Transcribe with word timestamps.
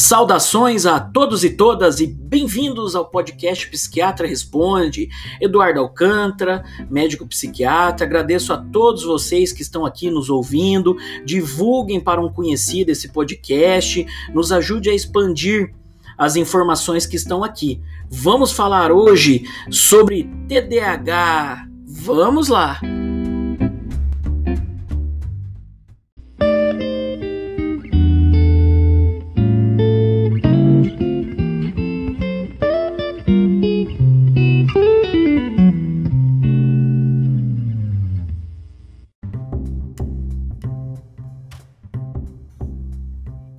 Saudações 0.00 0.86
a 0.86 0.98
todos 0.98 1.44
e 1.44 1.50
todas 1.50 2.00
e 2.00 2.06
bem-vindos 2.06 2.96
ao 2.96 3.10
podcast 3.10 3.68
Psiquiatra 3.68 4.26
Responde. 4.26 5.10
Eduardo 5.38 5.78
Alcântara, 5.78 6.64
médico 6.90 7.26
psiquiatra. 7.26 8.06
Agradeço 8.06 8.50
a 8.54 8.56
todos 8.56 9.04
vocês 9.04 9.52
que 9.52 9.60
estão 9.60 9.84
aqui 9.84 10.10
nos 10.10 10.30
ouvindo. 10.30 10.96
Divulguem 11.22 12.00
para 12.00 12.18
um 12.18 12.32
conhecido 12.32 12.88
esse 12.88 13.10
podcast, 13.10 14.06
nos 14.32 14.50
ajude 14.50 14.88
a 14.88 14.94
expandir 14.94 15.74
as 16.16 16.34
informações 16.34 17.04
que 17.04 17.16
estão 17.16 17.44
aqui. 17.44 17.78
Vamos 18.10 18.52
falar 18.52 18.90
hoje 18.90 19.44
sobre 19.68 20.30
TDAH. 20.48 21.68
Vamos 21.86 22.48
lá! 22.48 22.80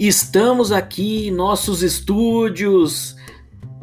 Estamos 0.04 0.72
aqui 0.72 1.28
em 1.28 1.32
nossos 1.32 1.84
estúdios. 1.84 3.16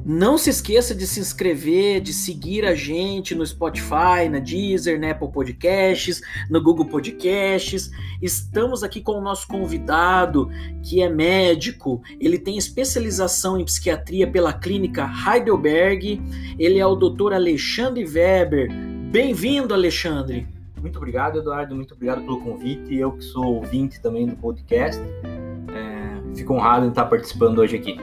Não 0.05 0.37
se 0.37 0.51
esqueça 0.51 0.93
de 0.93 1.07
se 1.07 1.21
inscrever, 1.21 2.01
de 2.01 2.13
seguir 2.13 2.65
a 2.65 2.75
gente 2.75 3.37
no 3.37 3.47
Spotify, 3.47 4.29
na 4.29 4.41
Deezer, 4.41 4.99
na 4.99 5.13
Apple 5.13 5.31
Podcasts, 5.31 6.21
no 6.51 6.61
Google 6.61 6.87
Podcasts. 6.87 7.93
Estamos 8.21 8.83
aqui 8.83 9.01
com 9.01 9.13
o 9.13 9.21
nosso 9.21 9.47
convidado, 9.47 10.51
que 10.83 11.01
é 11.01 11.09
médico. 11.09 12.03
Ele 12.19 12.37
tem 12.37 12.59
especialização 12.59 13.57
em 13.57 13.65
psiquiatria 13.65 14.29
pela 14.29 14.53
clínica 14.53 15.09
Heidelberg. 15.25 16.21
Ele 16.59 16.81
é 16.81 16.87
o 16.87 16.97
Dr. 16.97 17.33
Alexandre 17.33 18.05
Weber. 18.05 18.73
Bem-vindo, 19.13 19.73
Alexandre. 19.73 20.49
Muito 20.81 20.97
obrigado, 20.97 21.39
Eduardo. 21.39 21.77
Muito 21.77 21.95
obrigado 21.95 22.23
pelo 22.23 22.41
convite. 22.41 22.97
Eu 22.97 23.13
que 23.13 23.23
sou 23.23 23.45
ouvinte 23.55 24.01
também 24.01 24.27
do 24.27 24.35
podcast 24.35 25.01
fico 26.39 26.55
honrado 26.55 26.87
em 26.87 26.89
estar 26.89 27.05
participando 27.07 27.59
hoje 27.59 27.77
aqui. 27.77 27.99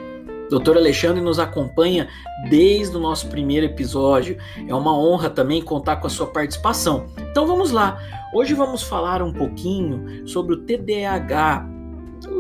Doutor 0.49 0.77
Alexandre 0.77 1.21
nos 1.21 1.39
acompanha 1.39 2.07
desde 2.49 2.95
o 2.95 2.99
nosso 2.99 3.27
primeiro 3.27 3.65
episódio. 3.65 4.37
É 4.67 4.75
uma 4.75 4.95
honra 4.95 5.29
também 5.29 5.61
contar 5.61 5.95
com 5.97 6.07
a 6.07 6.09
sua 6.09 6.27
participação. 6.27 7.07
Então 7.31 7.47
vamos 7.47 7.71
lá. 7.71 7.99
Hoje 8.33 8.53
vamos 8.53 8.83
falar 8.83 9.23
um 9.23 9.33
pouquinho 9.33 10.27
sobre 10.27 10.53
o 10.53 10.57
TDAH, 10.57 11.65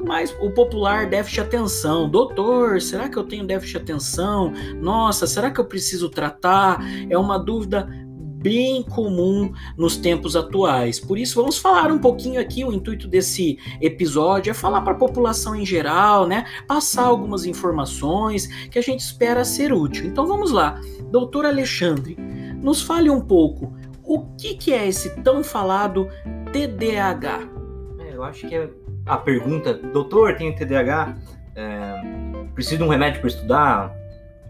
mais 0.05 0.35
o 0.39 0.51
popular 0.51 1.09
déficit 1.09 1.35
de 1.35 1.47
atenção. 1.47 2.07
Doutor, 2.07 2.79
será 2.79 3.09
que 3.09 3.17
eu 3.17 3.23
tenho 3.23 3.45
déficit 3.45 3.77
de 3.77 3.83
atenção? 3.83 4.53
Nossa, 4.79 5.25
será 5.25 5.49
que 5.49 5.59
eu 5.59 5.65
preciso 5.65 6.09
tratar? 6.09 6.79
É 7.09 7.17
uma 7.17 7.39
dúvida 7.39 7.87
bem 8.45 8.83
comum 8.83 9.51
nos 9.75 9.97
tempos 9.97 10.35
atuais. 10.35 10.99
Por 10.99 11.17
isso, 11.17 11.41
vamos 11.41 11.57
falar 11.57 11.91
um 11.91 11.97
pouquinho 11.97 12.39
aqui. 12.39 12.63
O 12.63 12.71
intuito 12.71 13.07
desse 13.07 13.57
episódio 13.81 14.51
é 14.51 14.53
falar 14.53 14.81
para 14.81 14.93
a 14.93 14.97
população 14.97 15.55
em 15.55 15.65
geral, 15.65 16.27
né? 16.27 16.45
Passar 16.67 17.05
algumas 17.05 17.47
informações 17.47 18.45
que 18.67 18.77
a 18.77 18.83
gente 18.83 18.99
espera 18.99 19.43
ser 19.43 19.73
útil. 19.73 20.05
Então 20.05 20.27
vamos 20.27 20.51
lá, 20.51 20.79
doutor 21.09 21.43
Alexandre, 21.43 22.15
nos 22.61 22.83
fale 22.83 23.09
um 23.09 23.19
pouco 23.19 23.73
o 24.03 24.21
que, 24.37 24.53
que 24.53 24.71
é 24.71 24.87
esse 24.87 25.09
tão 25.23 25.43
falado 25.43 26.07
TDAH. 26.53 27.49
É, 27.97 28.15
eu 28.15 28.23
acho 28.23 28.47
que 28.47 28.53
é 28.53 28.69
a 29.07 29.17
pergunta, 29.17 29.73
doutor, 29.73 30.35
tenho 30.35 30.55
TDAH, 30.55 31.15
é, 31.55 31.95
preciso 32.53 32.77
de 32.77 32.83
um 32.83 32.89
remédio 32.89 33.21
para 33.21 33.27
estudar? 33.27 34.04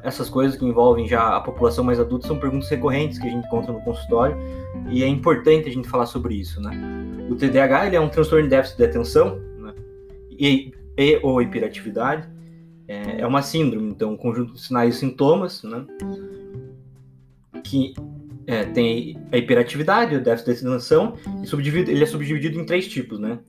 Essas 0.06 0.30
coisas 0.30 0.56
que 0.56 0.64
envolvem 0.64 1.08
já 1.08 1.36
a 1.36 1.42
população 1.42 1.84
mais 1.84 2.00
adulta 2.00 2.28
são 2.28 2.38
perguntas 2.38 2.70
recorrentes 2.70 3.18
que 3.18 3.28
a 3.28 3.32
gente 3.32 3.46
encontra 3.46 3.74
no 3.74 3.82
consultório 3.82 4.38
e 4.88 5.04
é 5.04 5.08
importante 5.08 5.68
a 5.68 5.72
gente 5.72 5.90
falar 5.90 6.06
sobre 6.06 6.36
isso, 6.36 6.62
né? 6.62 6.72
O 7.28 7.36
TDAH 7.36 7.88
ele 7.88 7.96
é 7.96 8.00
um 8.00 8.08
transtorno 8.08 8.44
de 8.44 8.50
déficit 8.52 8.78
de 8.78 8.84
atenção 8.84 9.42
né? 9.58 9.74
e, 10.30 10.72
e 10.96 11.20
ou 11.24 11.42
hiperatividade 11.42 12.30
é, 12.88 13.22
é, 13.22 13.28
uma 13.28 13.42
síndrome, 13.42 13.90
então 13.90 14.14
um 14.14 14.18
conjunto 14.18 14.54
de 14.54 14.62
sinais 14.62 14.96
e 14.96 15.00
sintomas, 15.00 15.64
né? 15.64 15.84
Que 17.64 17.96
é, 18.46 18.64
tem 18.64 19.18
a 19.32 19.38
hiperatividade, 19.38 20.16
o 20.16 20.24
déficit 20.24 20.62
de 20.62 20.68
atenção, 20.68 21.16
e 21.26 21.92
ele 21.92 22.04
é 22.04 22.06
subdividido 22.06 22.60
em 22.60 22.66
três 22.66 22.88
tipos, 22.88 23.20
né? 23.20 23.40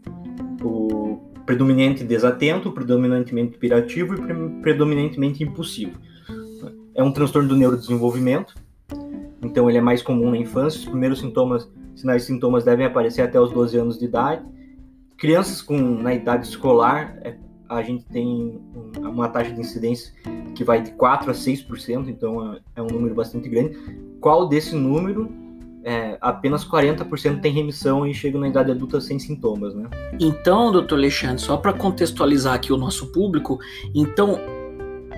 O 0.63 1.21
predominante 1.45 2.03
desatento, 2.03 2.73
predominantemente 2.73 3.57
hiperativo 3.57 4.15
e 4.15 4.63
predominantemente 4.63 5.45
impulsivo 5.45 6.01
é 6.97 7.03
um 7.03 7.13
transtorno 7.13 7.49
do 7.49 7.57
neurodesenvolvimento, 7.57 8.55
então 9.43 9.69
ele 9.69 9.79
é 9.79 9.81
mais 9.81 10.03
comum 10.03 10.31
na 10.31 10.39
infância. 10.39 10.81
Os 10.81 10.87
primeiros 10.87 11.21
sintomas, 11.21 11.71
sinais 11.95 12.25
e 12.25 12.27
sintomas 12.27 12.65
devem 12.65 12.87
aparecer 12.87 13.23
até 13.23 13.39
os 13.41 13.53
12 13.53 13.77
anos 13.77 13.99
de 13.99 14.07
idade. 14.07 14.43
Crianças 15.17 15.63
com 15.63 15.79
na 15.79 16.15
idade 16.15 16.47
escolar, 16.47 17.19
é, 17.23 17.37
a 17.69 17.83
gente 17.83 18.05
tem 18.05 18.61
uma 18.99 19.29
taxa 19.29 19.53
de 19.53 19.61
incidência 19.61 20.13
que 20.55 20.65
vai 20.65 20.83
de 20.83 20.93
4 20.93 21.31
a 21.31 21.35
6%, 21.35 22.09
então 22.09 22.55
é, 22.55 22.61
é 22.77 22.83
um 22.83 22.87
número 22.87 23.15
bastante 23.15 23.49
grande. 23.49 23.77
Qual 24.21 24.49
desse 24.49 24.75
número 24.75 25.31
é, 25.85 26.17
apenas 26.21 26.65
40% 26.65 27.41
tem 27.41 27.53
remissão 27.53 28.07
e 28.07 28.13
chega 28.13 28.39
na 28.39 28.49
idade 28.49 28.71
adulta 28.73 29.01
sem 29.01 29.19
sintomas, 29.19 29.75
né? 29.75 29.89
Então, 30.19 30.73
doutor 30.73 30.97
Alexandre, 30.97 31.39
só 31.39 31.57
para 31.57 31.73
contextualizar 31.73 32.55
aqui 32.55 32.73
o 32.73 32.77
nosso 32.77 33.13
público, 33.13 33.59
então 33.95 34.39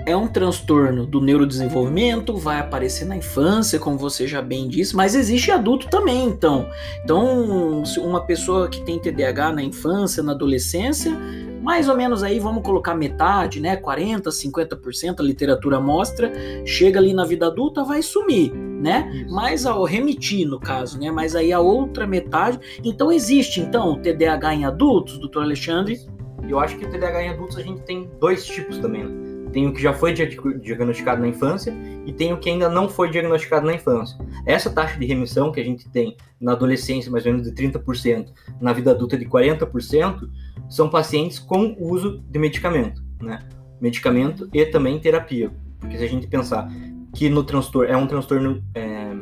é 0.09 0.15
um 0.17 0.27
transtorno 0.27 1.05
do 1.05 1.21
neurodesenvolvimento, 1.21 2.35
vai 2.35 2.59
aparecer 2.59 3.05
na 3.05 3.15
infância, 3.15 3.77
como 3.77 3.97
você 3.97 4.27
já 4.27 4.41
bem 4.41 4.67
disse, 4.67 4.95
mas 4.95 5.13
existe 5.13 5.51
adulto 5.51 5.87
também, 5.87 6.25
então. 6.25 6.67
Então, 7.03 7.83
uma 7.99 8.25
pessoa 8.25 8.67
que 8.67 8.81
tem 8.81 8.97
TDAH 8.97 9.51
na 9.51 9.63
infância, 9.63 10.23
na 10.23 10.31
adolescência, 10.31 11.15
mais 11.61 11.87
ou 11.87 11.95
menos 11.95 12.23
aí 12.23 12.39
vamos 12.39 12.63
colocar 12.63 12.95
metade, 12.95 13.59
né? 13.59 13.75
40, 13.75 14.31
50% 14.31 15.19
a 15.19 15.23
literatura 15.23 15.79
mostra, 15.79 16.31
chega 16.65 16.99
ali 16.99 17.13
na 17.13 17.25
vida 17.25 17.45
adulta, 17.45 17.83
vai 17.83 18.01
sumir, 18.01 18.51
né? 18.51 19.11
Isso. 19.13 19.33
Mas 19.35 19.65
ao 19.65 19.83
remitir 19.83 20.47
no 20.47 20.59
caso, 20.59 20.99
né? 20.99 21.11
Mas 21.11 21.35
aí 21.35 21.53
a 21.53 21.59
outra 21.59 22.07
metade, 22.07 22.59
então 22.83 23.11
existe 23.11 23.59
então 23.59 24.01
TDAH 24.01 24.55
em 24.55 24.65
adultos, 24.65 25.19
doutor 25.19 25.43
Alexandre? 25.43 25.99
Eu 26.47 26.59
acho 26.59 26.77
que 26.77 26.85
o 26.85 26.89
TDAH 26.89 27.23
em 27.23 27.29
adultos 27.29 27.57
a 27.57 27.61
gente 27.61 27.81
tem 27.81 28.09
dois 28.19 28.45
tipos 28.45 28.79
também, 28.79 29.03
né? 29.03 29.28
Tem 29.51 29.67
o 29.67 29.73
que 29.73 29.81
já 29.81 29.93
foi 29.93 30.13
diagnosticado 30.13 31.21
na 31.21 31.27
infância 31.27 31.73
e 32.05 32.13
tem 32.13 32.31
o 32.33 32.37
que 32.37 32.49
ainda 32.49 32.69
não 32.69 32.87
foi 32.87 33.09
diagnosticado 33.09 33.65
na 33.65 33.73
infância. 33.73 34.17
Essa 34.45 34.69
taxa 34.69 34.99
de 34.99 35.05
remissão 35.05 35.51
que 35.51 35.59
a 35.59 35.63
gente 35.63 35.89
tem 35.89 36.15
na 36.39 36.51
adolescência, 36.51 37.11
mais 37.11 37.25
ou 37.25 37.31
menos 37.31 37.47
de 37.47 37.55
30%, 37.55 38.27
na 38.61 38.73
vida 38.73 38.91
adulta 38.91 39.17
de 39.17 39.25
40%, 39.25 40.29
são 40.69 40.89
pacientes 40.89 41.39
com 41.39 41.75
uso 41.79 42.23
de 42.29 42.39
medicamento, 42.39 43.03
né? 43.21 43.39
Medicamento 43.81 44.47
e 44.53 44.65
também 44.65 44.99
terapia. 44.99 45.51
Porque 45.79 45.97
se 45.97 46.03
a 46.03 46.07
gente 46.07 46.27
pensar 46.27 46.69
que 47.15 47.29
no 47.29 47.43
transtorno 47.43 47.91
é 47.91 47.97
um 47.97 48.05
transtorno 48.05 48.63
é, 48.75 49.13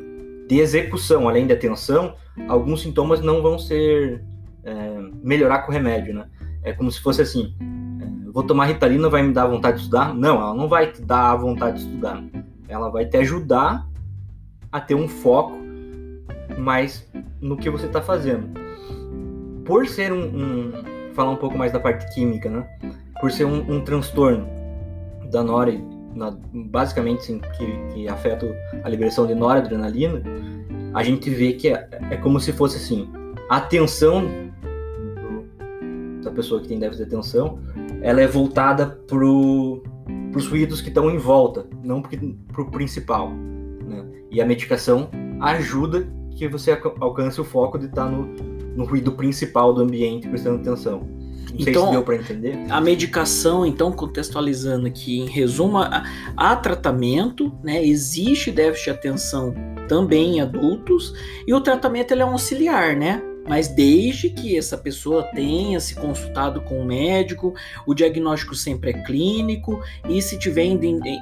de 0.47 0.59
execução, 0.59 1.27
além 1.27 1.47
da 1.47 1.53
atenção, 1.53 2.16
alguns 2.47 2.81
sintomas 2.81 3.21
não 3.21 3.41
vão 3.41 3.57
ser 3.57 4.23
é, 4.63 4.99
melhorar 5.23 5.59
com 5.59 5.71
o 5.71 5.73
remédio, 5.73 6.13
né? 6.13 6.27
É 6.63 6.73
como 6.73 6.91
se 6.91 6.99
fosse 6.99 7.21
assim, 7.21 7.55
vou 8.37 8.43
tomar 8.43 8.65
Ritalina, 8.65 9.09
vai 9.09 9.23
me 9.23 9.33
dar 9.33 9.47
vontade 9.47 9.77
de 9.77 9.83
estudar? 9.85 10.13
Não, 10.13 10.39
ela 10.39 10.53
não 10.53 10.69
vai 10.69 10.91
te 10.91 11.01
dar 11.01 11.31
a 11.31 11.35
vontade 11.35 11.79
de 11.79 11.85
estudar. 11.87 12.23
Ela 12.67 12.87
vai 12.87 13.03
te 13.03 13.17
ajudar 13.17 13.87
a 14.71 14.79
ter 14.79 14.93
um 14.93 15.07
foco 15.07 15.57
mais 16.55 17.09
no 17.41 17.57
que 17.57 17.67
você 17.67 17.87
está 17.87 17.99
fazendo. 17.99 18.47
Por 19.65 19.87
ser 19.87 20.13
um, 20.13 20.21
um, 20.21 20.71
falar 21.15 21.31
um 21.31 21.35
pouco 21.35 21.57
mais 21.57 21.72
da 21.72 21.79
parte 21.79 22.13
química, 22.13 22.47
né? 22.47 22.63
Por 23.19 23.31
ser 23.31 23.45
um, 23.45 23.57
um 23.72 23.84
transtorno 23.84 24.47
da 25.31 25.43
nora, 25.43 25.73
na, 26.13 26.37
basicamente 26.53 27.25
sim, 27.25 27.41
que, 27.57 27.93
que, 27.95 28.07
afeta 28.07 28.45
a 28.83 28.87
liberação 28.87 29.25
de 29.25 29.33
noradrenalina, 29.33 30.22
a 30.93 31.01
gente 31.01 31.28
vê 31.31 31.53
que 31.53 31.69
é, 31.69 31.90
é 32.11 32.17
como 32.17 32.40
se 32.40 32.53
fosse 32.53 32.78
assim, 32.78 33.09
a 33.49 33.57
atenção 33.57 34.29
da 36.22 36.29
pessoa 36.29 36.61
que 36.61 36.67
tem 36.67 36.78
déficit 36.78 37.09
de 37.09 37.16
atenção 37.16 37.57
ela 38.07 38.21
é 38.21 38.27
voltada 38.27 38.85
para 39.05 39.17
os 39.17 40.47
ruídos 40.47 40.79
que 40.79 40.87
estão 40.87 41.11
em 41.11 41.17
volta, 41.17 41.67
não 41.83 42.01
para 42.01 42.61
o 42.61 42.71
principal. 42.71 43.29
Né? 43.29 44.05
E 44.31 44.41
a 44.41 44.45
medicação 44.45 45.09
ajuda 45.41 46.07
que 46.37 46.47
você 46.47 46.71
alcance 47.01 47.41
o 47.41 47.43
foco 47.43 47.77
de 47.77 47.87
estar 47.87 48.05
tá 48.05 48.09
no, 48.09 48.27
no 48.77 48.85
ruído 48.85 49.11
principal 49.11 49.73
do 49.73 49.81
ambiente, 49.81 50.25
prestando 50.25 50.61
atenção. 50.61 50.99
Não 50.99 51.59
então, 51.59 51.91
deu 51.91 52.01
para 52.01 52.15
entender. 52.15 52.57
A 52.69 52.79
medicação, 52.79 53.65
então, 53.65 53.91
contextualizando 53.91 54.87
aqui, 54.87 55.19
em 55.19 55.25
resumo, 55.25 55.77
há 55.77 56.55
tratamento, 56.55 57.51
né? 57.61 57.85
Existe 57.85 58.51
déficit 58.51 58.85
de 58.85 58.91
atenção 58.91 59.53
também 59.89 60.37
em 60.37 60.41
adultos, 60.41 61.13
e 61.45 61.53
o 61.53 61.59
tratamento 61.59 62.11
ele 62.13 62.21
é 62.21 62.25
um 62.25 62.31
auxiliar, 62.31 62.95
né? 62.95 63.21
Mas 63.47 63.67
desde 63.67 64.29
que 64.29 64.58
essa 64.58 64.78
pessoa 64.78 65.23
tenha 65.23 65.79
se 65.79 65.96
consultado 65.96 66.61
com 66.61 66.82
o 66.82 66.85
médico, 66.85 67.53
o 67.85 67.94
diagnóstico 67.94 68.53
sempre 68.53 68.91
é 68.91 69.03
clínico, 69.03 69.82
e 70.08 70.22
se 70.22 70.38
tiver 70.38 70.67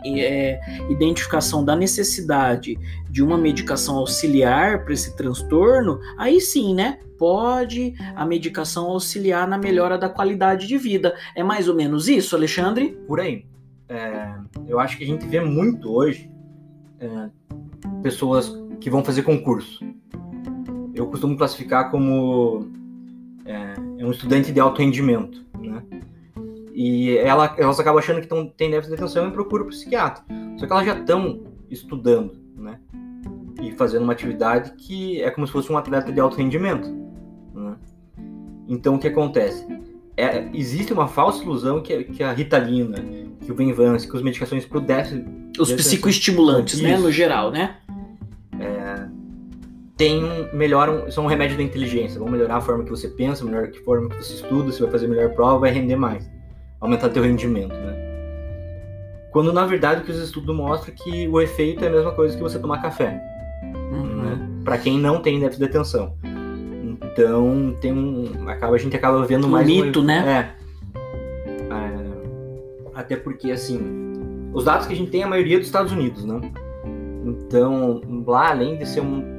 é, 0.05 0.59
identificação 0.89 1.63
da 1.63 1.75
necessidade 1.75 2.77
de 3.09 3.23
uma 3.23 3.37
medicação 3.37 3.97
auxiliar 3.97 4.83
para 4.83 4.93
esse 4.93 5.15
transtorno, 5.15 5.99
aí 6.17 6.41
sim, 6.41 6.73
né? 6.73 6.99
Pode 7.17 7.93
a 8.15 8.25
medicação 8.25 8.87
auxiliar 8.87 9.47
na 9.47 9.57
melhora 9.57 9.97
da 9.97 10.09
qualidade 10.09 10.67
de 10.67 10.77
vida. 10.77 11.15
É 11.35 11.43
mais 11.43 11.69
ou 11.69 11.75
menos 11.75 12.09
isso, 12.09 12.35
Alexandre? 12.35 12.97
Por 13.07 13.21
aí. 13.21 13.45
É, 13.87 14.33
eu 14.67 14.79
acho 14.79 14.97
que 14.97 15.03
a 15.03 15.07
gente 15.07 15.25
vê 15.27 15.39
muito 15.39 15.93
hoje 15.93 16.29
é, 16.99 17.29
pessoas 18.01 18.51
que 18.81 18.89
vão 18.89 19.03
fazer 19.03 19.21
concurso 19.21 19.79
eu 20.95 21.07
costumo 21.07 21.37
classificar 21.37 21.91
como 21.91 22.67
é, 23.45 23.73
é 23.99 24.05
um 24.05 24.11
estudante 24.11 24.51
de 24.51 24.59
alto 24.59 24.81
rendimento, 24.81 25.45
né? 25.59 25.83
E 26.73 27.17
ela, 27.17 27.55
elas 27.57 27.79
acabam 27.79 27.99
achando 27.99 28.21
que 28.21 28.27
tão, 28.27 28.47
tem 28.47 28.69
déficit 28.69 28.95
de 28.95 29.03
atenção 29.03 29.27
e 29.27 29.31
procuram 29.31 29.65
o 29.65 29.69
psiquiatra. 29.69 30.23
Só 30.57 30.65
que 30.65 30.71
elas 30.73 30.85
já 30.85 30.97
estão 30.97 31.43
estudando, 31.69 32.33
né? 32.57 32.79
E 33.61 33.71
fazendo 33.71 34.03
uma 34.03 34.13
atividade 34.13 34.73
que 34.77 35.21
é 35.21 35.29
como 35.31 35.45
se 35.45 35.53
fosse 35.53 35.71
um 35.71 35.77
atleta 35.77 36.11
de 36.11 36.19
alto 36.19 36.37
rendimento. 36.37 36.89
Né? 37.53 37.75
Então, 38.67 38.95
o 38.95 38.99
que 38.99 39.07
acontece? 39.07 39.65
É, 40.17 40.49
existe 40.53 40.91
uma 40.91 41.07
falsa 41.07 41.43
ilusão 41.43 41.81
que, 41.81 42.03
que 42.05 42.23
a 42.23 42.33
Ritalina, 42.33 42.97
que 43.41 43.51
o 43.51 43.55
Venvance, 43.55 44.09
que 44.09 44.15
as 44.15 44.23
medicações 44.23 44.65
para 44.65 44.77
o 44.77 44.81
déficit... 44.81 45.25
Os 45.57 45.71
psicoestimulantes, 45.71 46.81
né? 46.81 46.97
No 46.97 47.11
geral, 47.11 47.51
né? 47.51 47.77
Tem 49.97 50.49
melhoram 50.53 51.09
são 51.09 51.23
um 51.23 51.27
remédio 51.27 51.57
da 51.57 51.63
inteligência, 51.63 52.19
vão 52.19 52.29
melhorar 52.29 52.57
a 52.57 52.61
forma 52.61 52.83
que 52.83 52.89
você 52.89 53.07
pensa, 53.07 53.45
melhorar 53.45 53.69
a 53.69 53.83
forma 53.83 54.09
que 54.09 54.17
você 54.17 54.33
estuda, 54.33 54.71
você 54.71 54.81
vai 54.81 54.91
fazer 54.91 55.07
melhor 55.07 55.29
prova, 55.33 55.59
vai 55.59 55.71
render 55.71 55.95
mais, 55.95 56.29
aumentar 56.81 57.09
teu 57.09 57.23
rendimento, 57.23 57.73
né? 57.73 57.95
Quando 59.31 59.51
na 59.53 59.65
verdade 59.65 60.01
o 60.01 60.03
que 60.05 60.11
os 60.11 60.19
estudos 60.19 60.55
mostram 60.55 60.93
é 60.93 60.97
que 61.03 61.27
o 61.27 61.41
efeito 61.41 61.83
é 61.83 61.87
a 61.87 61.91
mesma 61.91 62.11
coisa 62.11 62.35
que 62.35 62.43
você 62.43 62.59
tomar 62.59 62.81
café, 62.81 63.21
uhum. 63.63 64.23
né? 64.23 64.49
Para 64.63 64.77
quem 64.77 64.99
não 64.99 65.21
tem 65.21 65.39
déficit 65.39 65.59
de 65.59 65.69
atenção. 65.69 66.13
Então 67.01 67.75
tem 67.79 67.93
um, 67.93 68.49
acaba 68.49 68.75
a 68.75 68.79
gente 68.79 68.95
acaba 68.95 69.25
vendo 69.25 69.47
um 69.47 69.51
mais 69.51 69.67
mito, 69.67 70.01
um, 70.01 70.03
né? 70.03 70.53
É, 70.97 71.73
é, 71.73 72.05
até 72.93 73.15
porque 73.15 73.51
assim, 73.51 73.79
os 74.53 74.65
dados 74.65 74.87
que 74.87 74.93
a 74.93 74.95
gente 74.95 75.11
tem 75.11 75.21
é 75.21 75.23
a 75.23 75.27
maioria 75.27 75.57
dos 75.57 75.67
Estados 75.67 75.93
Unidos, 75.93 76.25
né? 76.25 76.41
Então, 77.25 78.01
lá 78.27 78.49
além 78.49 78.77
de 78.77 78.85
ser 78.85 79.01
um 79.01 79.34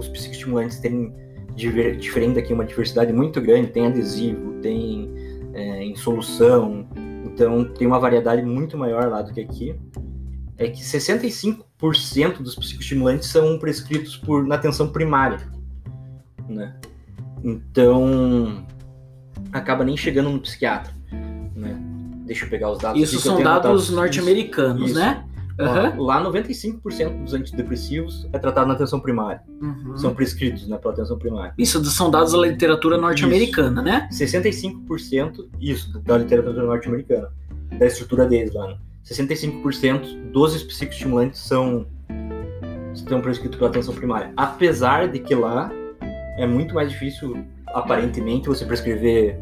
os 0.00 0.08
psicoestimulantes 0.08 0.80
têm, 0.80 1.14
diferente 1.54 2.34
daqui, 2.34 2.52
uma 2.52 2.64
diversidade 2.64 3.12
muito 3.12 3.40
grande, 3.40 3.68
tem 3.68 3.86
adesivo, 3.86 4.54
tem 4.60 5.10
é, 5.52 5.84
em 5.84 5.94
solução, 5.94 6.88
então 7.24 7.64
tem 7.64 7.86
uma 7.86 7.98
variedade 7.98 8.42
muito 8.42 8.76
maior 8.76 9.08
lá 9.08 9.22
do 9.22 9.32
que 9.32 9.40
aqui. 9.40 9.74
É 10.56 10.68
que 10.68 10.82
65% 10.82 12.42
dos 12.42 12.54
psicoestimulantes 12.54 13.28
são 13.28 13.58
prescritos 13.58 14.16
por, 14.16 14.46
na 14.46 14.56
atenção 14.56 14.88
primária, 14.88 15.40
né? 16.48 16.76
Então, 17.42 18.66
acaba 19.50 19.84
nem 19.84 19.96
chegando 19.96 20.28
no 20.28 20.38
psiquiatra, 20.40 20.92
né? 21.54 21.80
Deixa 22.26 22.44
eu 22.44 22.50
pegar 22.50 22.70
os 22.70 22.78
dados. 22.78 23.00
Isso 23.00 23.18
são 23.20 23.42
dados 23.42 23.88
norte-americanos, 23.90 24.92
né? 24.92 25.24
Uhum. 25.60 26.02
Lá, 26.02 26.24
95% 26.24 27.22
dos 27.22 27.34
antidepressivos 27.34 28.28
é 28.32 28.38
tratado 28.38 28.68
na 28.68 28.74
atenção 28.74 29.00
primária. 29.00 29.42
Uhum. 29.60 29.96
São 29.96 30.14
prescritos 30.14 30.66
né, 30.68 30.76
pela 30.78 30.94
atenção 30.94 31.18
primária. 31.18 31.54
Isso 31.58 31.84
são 31.86 32.10
dados 32.10 32.32
da 32.32 32.38
literatura 32.38 32.96
norte-americana, 32.96 33.82
né? 33.82 34.08
65%, 34.12 35.48
isso, 35.60 35.98
da 36.00 36.18
literatura 36.18 36.64
norte-americana. 36.64 37.28
Da 37.78 37.86
estrutura 37.86 38.26
deles 38.26 38.54
lá. 38.54 38.68
Né? 38.68 38.78
65% 39.04 40.30
dos 40.32 40.62
psicoestimulantes 40.62 41.40
são 41.40 41.86
estão 42.92 43.20
prescritos 43.20 43.56
pela 43.56 43.70
atenção 43.70 43.94
primária. 43.94 44.32
Apesar 44.36 45.08
de 45.08 45.18
que 45.20 45.34
lá 45.34 45.70
é 46.36 46.46
muito 46.46 46.74
mais 46.74 46.90
difícil, 46.90 47.44
aparentemente, 47.68 48.48
você 48.48 48.64
prescrever 48.64 49.38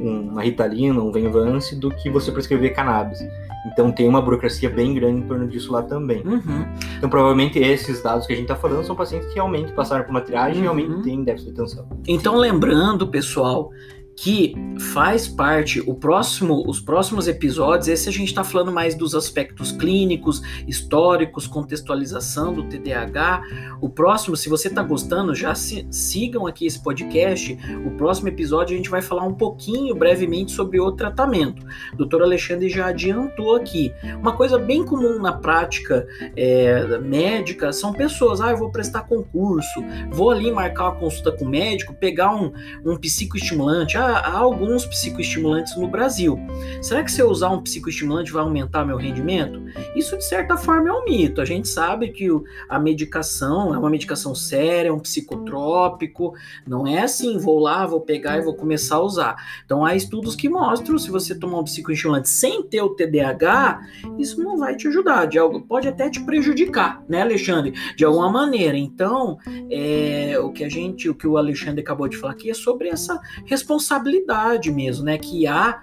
uma 0.00 0.42
Ritalina, 0.42 1.00
um 1.00 1.10
Venvance, 1.10 1.74
do 1.76 1.90
que 1.90 2.10
você 2.10 2.30
prescrever 2.30 2.74
cannabis. 2.74 3.18
Então 3.66 3.90
tem 3.90 4.08
uma 4.08 4.22
burocracia 4.22 4.70
bem 4.70 4.94
grande 4.94 5.20
em 5.20 5.26
torno 5.26 5.48
disso 5.48 5.72
lá 5.72 5.82
também. 5.82 6.22
Uhum. 6.24 6.64
Então 6.96 7.10
provavelmente 7.10 7.58
esses 7.58 8.02
dados 8.02 8.26
que 8.26 8.32
a 8.32 8.36
gente 8.36 8.44
está 8.44 8.54
falando 8.54 8.84
são 8.84 8.94
pacientes 8.94 9.28
que 9.28 9.34
realmente 9.34 9.72
passaram 9.72 10.04
por 10.04 10.10
uma 10.10 10.20
triagem 10.20 10.56
uhum. 10.56 10.60
e 10.60 10.62
realmente 10.62 11.02
têm 11.02 11.24
déficit 11.24 11.52
de 11.52 11.60
atenção. 11.60 11.88
Então 12.06 12.36
lembrando, 12.36 13.08
pessoal, 13.08 13.70
que 14.16 14.54
faz 14.94 15.28
parte 15.28 15.82
o 15.86 15.94
próximo, 15.94 16.64
os 16.66 16.80
próximos 16.80 17.28
episódios. 17.28 17.86
Esse 17.86 18.08
a 18.08 18.12
gente 18.12 18.28
está 18.28 18.42
falando 18.42 18.72
mais 18.72 18.94
dos 18.94 19.14
aspectos 19.14 19.72
clínicos, 19.72 20.40
históricos, 20.66 21.46
contextualização 21.46 22.54
do 22.54 22.64
TDAH. 22.64 23.42
O 23.80 23.90
próximo, 23.90 24.34
se 24.34 24.48
você 24.48 24.68
está 24.68 24.82
gostando, 24.82 25.34
já 25.34 25.54
se, 25.54 25.86
sigam 25.90 26.46
aqui 26.46 26.66
esse 26.66 26.82
podcast. 26.82 27.58
O 27.84 27.90
próximo 27.92 28.28
episódio 28.28 28.74
a 28.74 28.76
gente 28.76 28.88
vai 28.88 29.02
falar 29.02 29.24
um 29.24 29.34
pouquinho, 29.34 29.94
brevemente, 29.94 30.52
sobre 30.52 30.80
o 30.80 30.90
tratamento. 30.92 31.64
O 31.92 31.96
doutor 31.96 32.22
Alexandre 32.22 32.70
já 32.70 32.86
adiantou 32.86 33.54
aqui. 33.54 33.92
Uma 34.18 34.32
coisa 34.32 34.58
bem 34.58 34.82
comum 34.82 35.20
na 35.20 35.34
prática 35.34 36.06
é, 36.34 36.98
médica 36.98 37.70
são 37.70 37.92
pessoas, 37.92 38.40
ah, 38.40 38.50
eu 38.50 38.56
vou 38.56 38.70
prestar 38.70 39.02
concurso, 39.02 39.84
vou 40.10 40.30
ali 40.30 40.50
marcar 40.50 40.84
uma 40.84 40.96
consulta 40.96 41.32
com 41.32 41.44
o 41.44 41.48
médico, 41.48 41.92
pegar 41.92 42.34
um, 42.34 42.52
um 42.84 42.96
psicoestimulante, 42.96 43.98
ah, 43.98 44.05
há 44.06 44.36
alguns 44.38 44.84
psicoestimulantes 44.86 45.76
no 45.76 45.88
Brasil. 45.88 46.38
Será 46.80 47.02
que 47.02 47.10
se 47.10 47.20
eu 47.20 47.28
usar 47.28 47.50
um 47.50 47.62
psicoestimulante 47.62 48.32
vai 48.32 48.42
aumentar 48.42 48.84
meu 48.84 48.96
rendimento? 48.96 49.62
Isso 49.94 50.16
de 50.16 50.24
certa 50.24 50.56
forma 50.56 50.88
é 50.88 50.92
um 50.92 51.04
mito. 51.04 51.40
A 51.40 51.44
gente 51.44 51.68
sabe 51.68 52.08
que 52.08 52.28
a 52.68 52.78
medicação 52.78 53.74
é 53.74 53.78
uma 53.78 53.90
medicação 53.90 54.34
séria, 54.34 54.88
é 54.88 54.92
um 54.92 54.98
psicotrópico. 54.98 56.34
Não 56.66 56.86
é 56.86 57.02
assim, 57.02 57.38
vou 57.38 57.58
lá, 57.58 57.86
vou 57.86 58.00
pegar 58.00 58.38
e 58.38 58.42
vou 58.42 58.54
começar 58.54 58.96
a 58.96 59.02
usar. 59.02 59.36
Então 59.64 59.84
há 59.84 59.94
estudos 59.94 60.36
que 60.36 60.48
mostram 60.48 60.98
se 60.98 61.10
você 61.10 61.34
tomar 61.34 61.58
um 61.58 61.64
psicoestimulante 61.64 62.28
sem 62.28 62.62
ter 62.62 62.82
o 62.82 62.90
TDAH, 62.90 63.80
isso 64.18 64.42
não 64.42 64.56
vai 64.56 64.76
te 64.76 64.88
ajudar. 64.88 65.26
De 65.26 65.38
algo, 65.38 65.60
pode 65.60 65.88
até 65.88 66.08
te 66.08 66.20
prejudicar, 66.20 67.02
né, 67.08 67.22
Alexandre? 67.22 67.72
De 67.96 68.04
alguma 68.04 68.30
maneira. 68.30 68.76
Então, 68.76 69.38
é, 69.70 70.38
o 70.38 70.52
que 70.52 70.64
a 70.64 70.68
gente, 70.68 71.08
o 71.08 71.14
que 71.14 71.26
o 71.26 71.36
Alexandre 71.36 71.80
acabou 71.80 72.08
de 72.08 72.16
falar 72.16 72.32
aqui 72.32 72.50
é 72.50 72.54
sobre 72.54 72.88
essa 72.88 73.20
responsabilidade 73.44 73.95
responsabilidade 73.96 74.70
mesmo, 74.70 75.04
né? 75.04 75.18
Que 75.18 75.46
há 75.46 75.82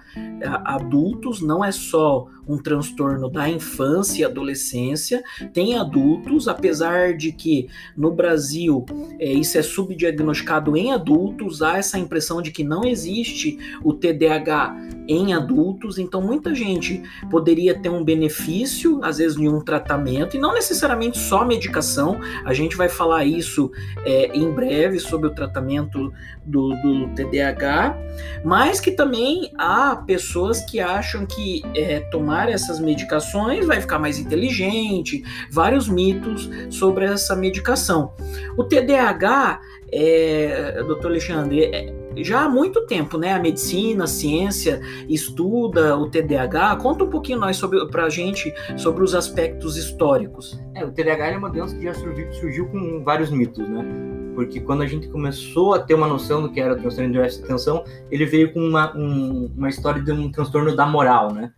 adultos, 0.66 1.42
não 1.42 1.64
é 1.64 1.72
só 1.72 2.28
um 2.48 2.58
transtorno 2.58 3.30
da 3.30 3.50
infância 3.50 4.22
e 4.22 4.26
adolescência, 4.26 5.24
tem 5.54 5.78
adultos, 5.78 6.48
apesar 6.48 7.16
de 7.16 7.32
que 7.32 7.70
no 7.96 8.12
Brasil 8.12 8.86
é, 9.20 9.32
isso 9.32 9.58
é 9.58 9.62
subdiagnosticado 9.62 10.76
em 10.76 10.92
adultos, 10.92 11.62
há 11.62 11.78
essa 11.78 11.98
impressão 11.98 12.42
de 12.42 12.52
que 12.52 12.64
não 12.64 12.84
existe 12.84 13.58
o 13.82 13.94
TDAH 13.94 14.76
em 15.08 15.34
adultos, 15.34 15.98
então 15.98 16.22
muita 16.22 16.54
gente 16.54 17.02
poderia 17.30 17.78
ter 17.78 17.90
um 17.90 18.04
benefício, 18.04 19.00
às 19.04 19.18
vezes, 19.18 19.38
em 19.38 19.48
um 19.48 19.62
tratamento, 19.62 20.36
e 20.36 20.40
não 20.40 20.54
necessariamente 20.54 21.18
só 21.18 21.46
medicação, 21.46 22.20
a 22.46 22.54
gente 22.54 22.76
vai 22.76 22.90
falar 22.90 23.26
isso 23.26 23.72
é, 24.06 24.36
em 24.38 24.52
breve 24.52 25.00
sobre 25.00 25.28
o 25.28 25.32
tratamento 25.34 26.12
do, 26.46 26.70
do 26.82 27.08
TDAH, 27.16 27.98
mas 28.44 28.80
que 28.80 28.92
também 28.92 29.52
há 29.58 29.96
pessoas 29.96 30.64
que 30.66 30.80
acham 30.80 31.26
que 31.26 31.62
é, 31.76 32.00
tomar 32.00 32.50
essas 32.50 32.80
medicações 32.80 33.66
vai 33.66 33.80
ficar 33.80 34.00
mais 34.00 34.20
inteligente, 34.20 35.24
vários 35.50 35.88
mitos 35.88 36.50
sobre 36.70 37.06
essa 37.06 37.36
medicação. 37.36 38.14
O 38.58 38.64
TDAH, 38.64 39.62
é, 39.92 40.84
doutor 40.84 41.08
Alexandre, 41.08 41.64
é, 41.66 41.94
já 42.18 42.42
há 42.42 42.50
muito 42.50 42.86
tempo, 42.86 43.18
né? 43.18 43.34
A 43.34 43.40
medicina, 43.40 44.04
a 44.04 44.08
ciência 44.08 44.82
estuda 45.10 45.98
o 45.98 46.10
TDAH. 46.10 46.76
Conta 46.76 47.04
um 47.04 47.10
pouquinho 47.10 47.40
nós 47.40 47.58
sobre, 47.58 47.86
pra 47.88 48.10
gente 48.10 48.54
sobre 48.78 49.04
os 49.04 49.16
aspectos 49.16 49.78
históricos. 49.78 50.60
É, 50.76 50.86
o 50.86 50.92
TDAH 50.92 51.28
é 51.32 51.38
uma 51.38 51.50
doença 51.50 51.76
que 51.76 51.84
já 51.84 51.94
surgiu, 51.94 52.32
surgiu 52.34 52.68
com 52.68 53.04
vários 53.04 53.32
mitos, 53.32 53.68
né? 53.68 54.23
Porque 54.34 54.60
quando 54.60 54.82
a 54.82 54.88
gente 54.88 55.08
começou 55.08 55.74
a 55.74 55.80
ter 55.80 55.94
uma 55.94 56.08
noção 56.08 56.42
do 56.42 56.52
que 56.52 56.60
era 56.60 56.74
o 56.74 56.78
transtorno 56.78 57.12
de 57.12 57.20
atenção, 57.20 57.84
ele 58.10 58.26
veio 58.26 58.54
com 58.54 58.60
uma, 58.60 58.96
um, 58.96 59.52
uma 59.56 59.70
história 59.70 60.02
de 60.02 60.12
um 60.12 60.32
transtorno 60.32 60.76
da 60.76 60.86
moral, 60.86 61.34
né? 61.34 61.52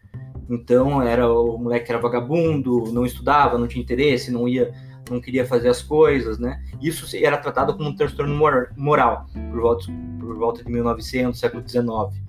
Então 0.50 1.02
era 1.02 1.32
o 1.32 1.58
moleque 1.58 1.86
que 1.86 1.92
era 1.92 2.02
vagabundo, 2.02 2.92
não 2.92 3.06
estudava, 3.06 3.58
não 3.58 3.68
tinha 3.68 3.82
interesse, 3.82 4.32
não 4.32 4.48
ia, 4.48 4.72
não 5.10 5.20
queria 5.20 5.46
fazer 5.46 5.70
as 5.70 5.82
coisas, 5.82 6.38
né? 6.38 6.62
Isso 6.82 7.08
era 7.16 7.38
tratado 7.38 7.76
como 7.76 7.90
um 7.90 7.96
transtorno 7.96 8.36
moral 8.76 9.26
por 9.52 9.62
volta, 9.62 9.86
por 10.20 10.36
volta 10.36 10.64
de 10.64 10.72
1900, 10.72 11.40
século 11.40 11.68
XIX, 11.68 11.86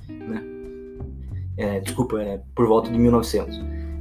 né? 0.09 0.43
É, 1.59 1.81
desculpa, 1.81 2.21
é, 2.21 2.41
por 2.55 2.67
volta 2.67 2.91
de 2.91 2.99
1900. 2.99 3.59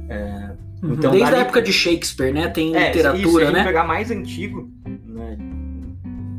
É, 0.08 0.52
uhum. 0.82 0.92
então, 0.92 1.10
Desde 1.10 1.34
a 1.34 1.38
época 1.38 1.62
de 1.62 1.72
Shakespeare, 1.72 2.32
né? 2.32 2.48
Tem 2.48 2.74
é, 2.76 2.88
literatura, 2.88 3.44
isso, 3.44 3.52
né? 3.52 3.64
pegar 3.64 3.84
mais 3.84 4.10
antigo? 4.10 4.70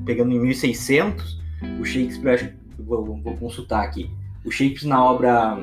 Pegando 0.08 0.32
em 0.32 0.40
1600, 0.40 1.40
O 1.80 1.86
Shakespeare, 1.86 2.34
acho, 2.34 2.50
vou, 2.80 3.20
vou 3.22 3.36
consultar 3.38 3.84
aqui. 3.84 4.10
O 4.46 4.50
Shakespeare 4.50 4.90
na 4.90 5.04
obra 5.04 5.60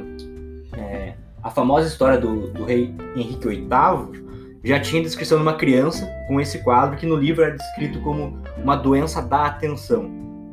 é, 0.76 1.14
a 1.42 1.50
famosa 1.50 1.88
história 1.88 2.18
do, 2.18 2.48
do 2.48 2.64
rei 2.64 2.94
Henrique 3.16 3.48
VIII 3.48 4.24
já 4.62 4.78
tinha 4.78 5.02
descrição 5.02 5.38
de 5.38 5.42
uma 5.42 5.54
criança 5.54 6.06
com 6.28 6.40
esse 6.40 6.58
quadro 6.58 6.96
que 6.96 7.06
no 7.06 7.16
livro 7.16 7.42
é 7.42 7.50
descrito 7.50 8.00
como 8.00 8.38
uma 8.62 8.76
doença 8.76 9.22
da 9.22 9.46
atenção. 9.46 10.10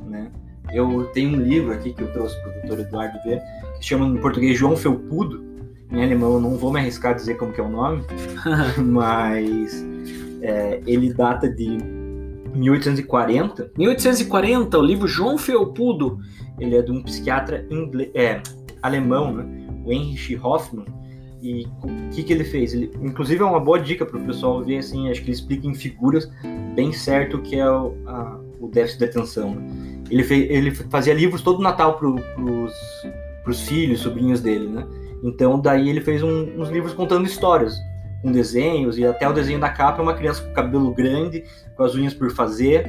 Né? 0.08 0.32
Eu 0.74 1.06
tenho 1.14 1.38
um 1.38 1.42
livro 1.42 1.74
aqui 1.74 1.94
que 1.94 2.02
eu 2.02 2.12
trouxe 2.12 2.40
para 2.42 2.50
o 2.50 2.54
doutor 2.62 2.80
Eduardo 2.80 3.20
ver, 3.24 3.42
que 3.78 3.86
chama 3.86 4.06
em 4.06 4.18
português 4.18 4.58
João 4.58 4.76
Felpudo. 4.76 5.44
Em 5.92 6.04
alemão 6.04 6.36
eu 6.36 6.40
não 6.40 6.58
vou 6.58 6.72
me 6.72 6.80
arriscar 6.80 7.12
a 7.12 7.16
dizer 7.16 7.36
como 7.36 7.52
que 7.52 7.60
é 7.60 7.64
o 7.64 7.70
nome, 7.70 8.04
mas 8.80 9.86
é, 10.42 10.82
ele 10.86 11.14
data 11.14 11.50
de 11.50 12.00
1840. 12.53 13.72
1840, 13.77 14.77
o 14.77 14.81
livro 14.81 15.08
João 15.08 15.38
Felpudo. 15.38 16.20
Ele 16.60 16.75
é 16.75 16.81
de 16.81 16.91
um 16.91 17.01
psiquiatra 17.01 17.65
inglês, 17.70 18.12
é, 18.13 18.41
alemão, 18.81 19.34
né? 19.34 19.46
o 19.86 19.91
Heinrich 19.91 20.38
Hoffmann. 20.38 20.86
E 21.41 21.65
o 21.84 22.10
que, 22.12 22.24
que 22.24 22.34
ele 22.34 22.43
fez? 22.43 22.74
Ele, 22.74 22.91
inclusive 23.01 23.41
é 23.41 23.46
uma 23.46 23.60
boa 23.60 23.79
dica 23.79 24.05
para 24.05 24.17
o 24.17 24.25
pessoal 24.25 24.63
ver, 24.63 24.77
assim, 24.77 25.10
acho 25.10 25.22
que 25.22 25.27
ele 25.27 25.36
explica 25.36 25.65
em 25.65 25.74
figuras 25.74 26.31
bem 26.75 26.93
certo 26.93 27.38
o 27.38 27.41
que 27.41 27.55
é 27.55 27.67
o, 27.67 27.96
a, 28.05 28.39
o 28.60 28.67
déficit 28.67 29.00
de 29.00 29.05
atenção. 29.05 29.55
Né? 29.55 30.03
Ele, 30.12 30.24
fez, 30.24 30.50
ele 30.51 30.72
fazia 30.72 31.13
livros 31.13 31.41
todo 31.41 31.62
Natal 31.62 31.98
para 31.98 32.08
os 33.51 33.62
filhos, 33.67 34.01
sobrinhos 34.01 34.39
dele, 34.39 34.67
né? 34.67 34.86
Então 35.24 35.60
daí 35.60 35.89
ele 35.89 36.01
fez 36.01 36.22
um, 36.22 36.60
uns 36.60 36.70
livros 36.70 36.93
contando 36.93 37.25
histórias, 37.25 37.75
com 38.22 38.32
desenhos, 38.32 38.98
e 38.98 39.06
até 39.06 39.28
o 39.28 39.34
desenho 39.34 39.60
da 39.60 39.70
capa 39.70 40.00
é 40.00 40.04
uma 40.04 40.13
criança 40.13 40.44
com 40.44 40.54
cabelo 40.54 40.94
grande, 40.94 41.44
com 41.75 41.84
as 41.84 41.96
unhas 41.96 42.13
por 42.13 42.32
fazer, 42.32 42.86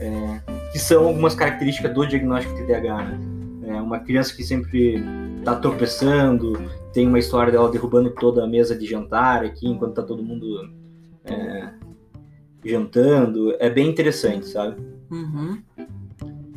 é, 0.00 0.40
que 0.72 0.78
são 0.78 1.06
algumas 1.06 1.34
características 1.34 1.92
do 1.92 2.06
diagnóstico 2.06 2.54
TDAH, 2.56 3.02
né? 3.04 3.34
É 3.66 3.80
uma 3.80 3.98
criança 3.98 4.34
que 4.34 4.42
sempre 4.42 5.02
tá 5.42 5.56
tropeçando, 5.56 6.70
tem 6.92 7.06
uma 7.08 7.18
história 7.18 7.50
dela 7.50 7.70
derrubando 7.70 8.10
toda 8.10 8.44
a 8.44 8.46
mesa 8.46 8.76
de 8.76 8.86
jantar 8.86 9.44
aqui, 9.44 9.66
enquanto 9.66 9.94
tá 9.94 10.02
todo 10.02 10.22
mundo 10.22 10.70
é, 11.24 11.70
jantando. 12.64 13.54
É 13.58 13.70
bem 13.70 13.88
interessante, 13.88 14.46
sabe? 14.46 14.76
Uhum. 15.10 15.62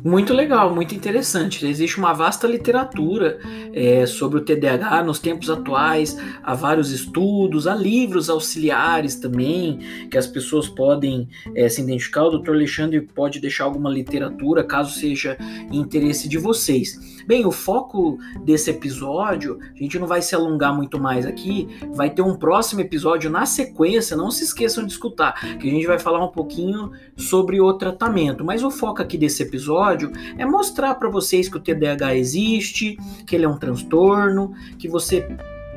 Muito 0.04 0.32
legal, 0.32 0.72
muito 0.72 0.94
interessante. 0.94 1.66
Existe 1.66 1.98
uma 1.98 2.12
vasta 2.12 2.46
literatura 2.46 3.40
é, 3.72 4.06
sobre 4.06 4.38
o 4.38 4.44
TDAH 4.44 5.02
nos 5.02 5.18
tempos 5.18 5.50
atuais, 5.50 6.16
há 6.40 6.54
vários 6.54 6.92
estudos, 6.92 7.66
há 7.66 7.74
livros 7.74 8.30
auxiliares 8.30 9.16
também, 9.16 9.80
que 10.08 10.16
as 10.16 10.28
pessoas 10.28 10.68
podem 10.68 11.28
é, 11.52 11.68
se 11.68 11.82
identificar. 11.82 12.26
O 12.26 12.38
Dr. 12.38 12.50
Alexandre 12.50 13.00
pode 13.00 13.40
deixar 13.40 13.64
alguma 13.64 13.90
literatura, 13.90 14.62
caso 14.62 14.96
seja 14.96 15.36
interesse 15.72 16.28
de 16.28 16.38
vocês. 16.38 17.18
Bem, 17.26 17.44
o 17.44 17.50
foco 17.50 18.18
desse 18.44 18.70
episódio, 18.70 19.58
a 19.74 19.78
gente 19.78 19.98
não 19.98 20.06
vai 20.06 20.22
se 20.22 20.32
alongar 20.32 20.74
muito 20.74 20.98
mais 21.00 21.26
aqui, 21.26 21.68
vai 21.92 22.08
ter 22.08 22.22
um 22.22 22.36
próximo 22.36 22.80
episódio 22.80 23.28
na 23.28 23.44
sequência, 23.44 24.16
não 24.16 24.30
se 24.30 24.44
esqueçam 24.44 24.86
de 24.86 24.92
escutar, 24.92 25.58
que 25.58 25.68
a 25.68 25.70
gente 25.70 25.86
vai 25.88 25.98
falar 25.98 26.24
um 26.24 26.30
pouquinho 26.30 26.92
sobre 27.16 27.60
o 27.60 27.72
tratamento. 27.74 28.44
Mas 28.44 28.62
o 28.62 28.70
foco 28.70 29.02
aqui 29.02 29.18
desse 29.18 29.42
episódio 29.42 29.87
episódio 29.88 30.12
é 30.36 30.44
mostrar 30.44 30.94
para 30.94 31.08
vocês 31.08 31.48
que 31.48 31.56
o 31.56 31.60
TDAH 31.60 32.16
existe, 32.16 32.98
que 33.26 33.34
ele 33.34 33.44
é 33.44 33.48
um 33.48 33.56
transtorno, 33.56 34.52
que 34.78 34.88
você 34.88 35.26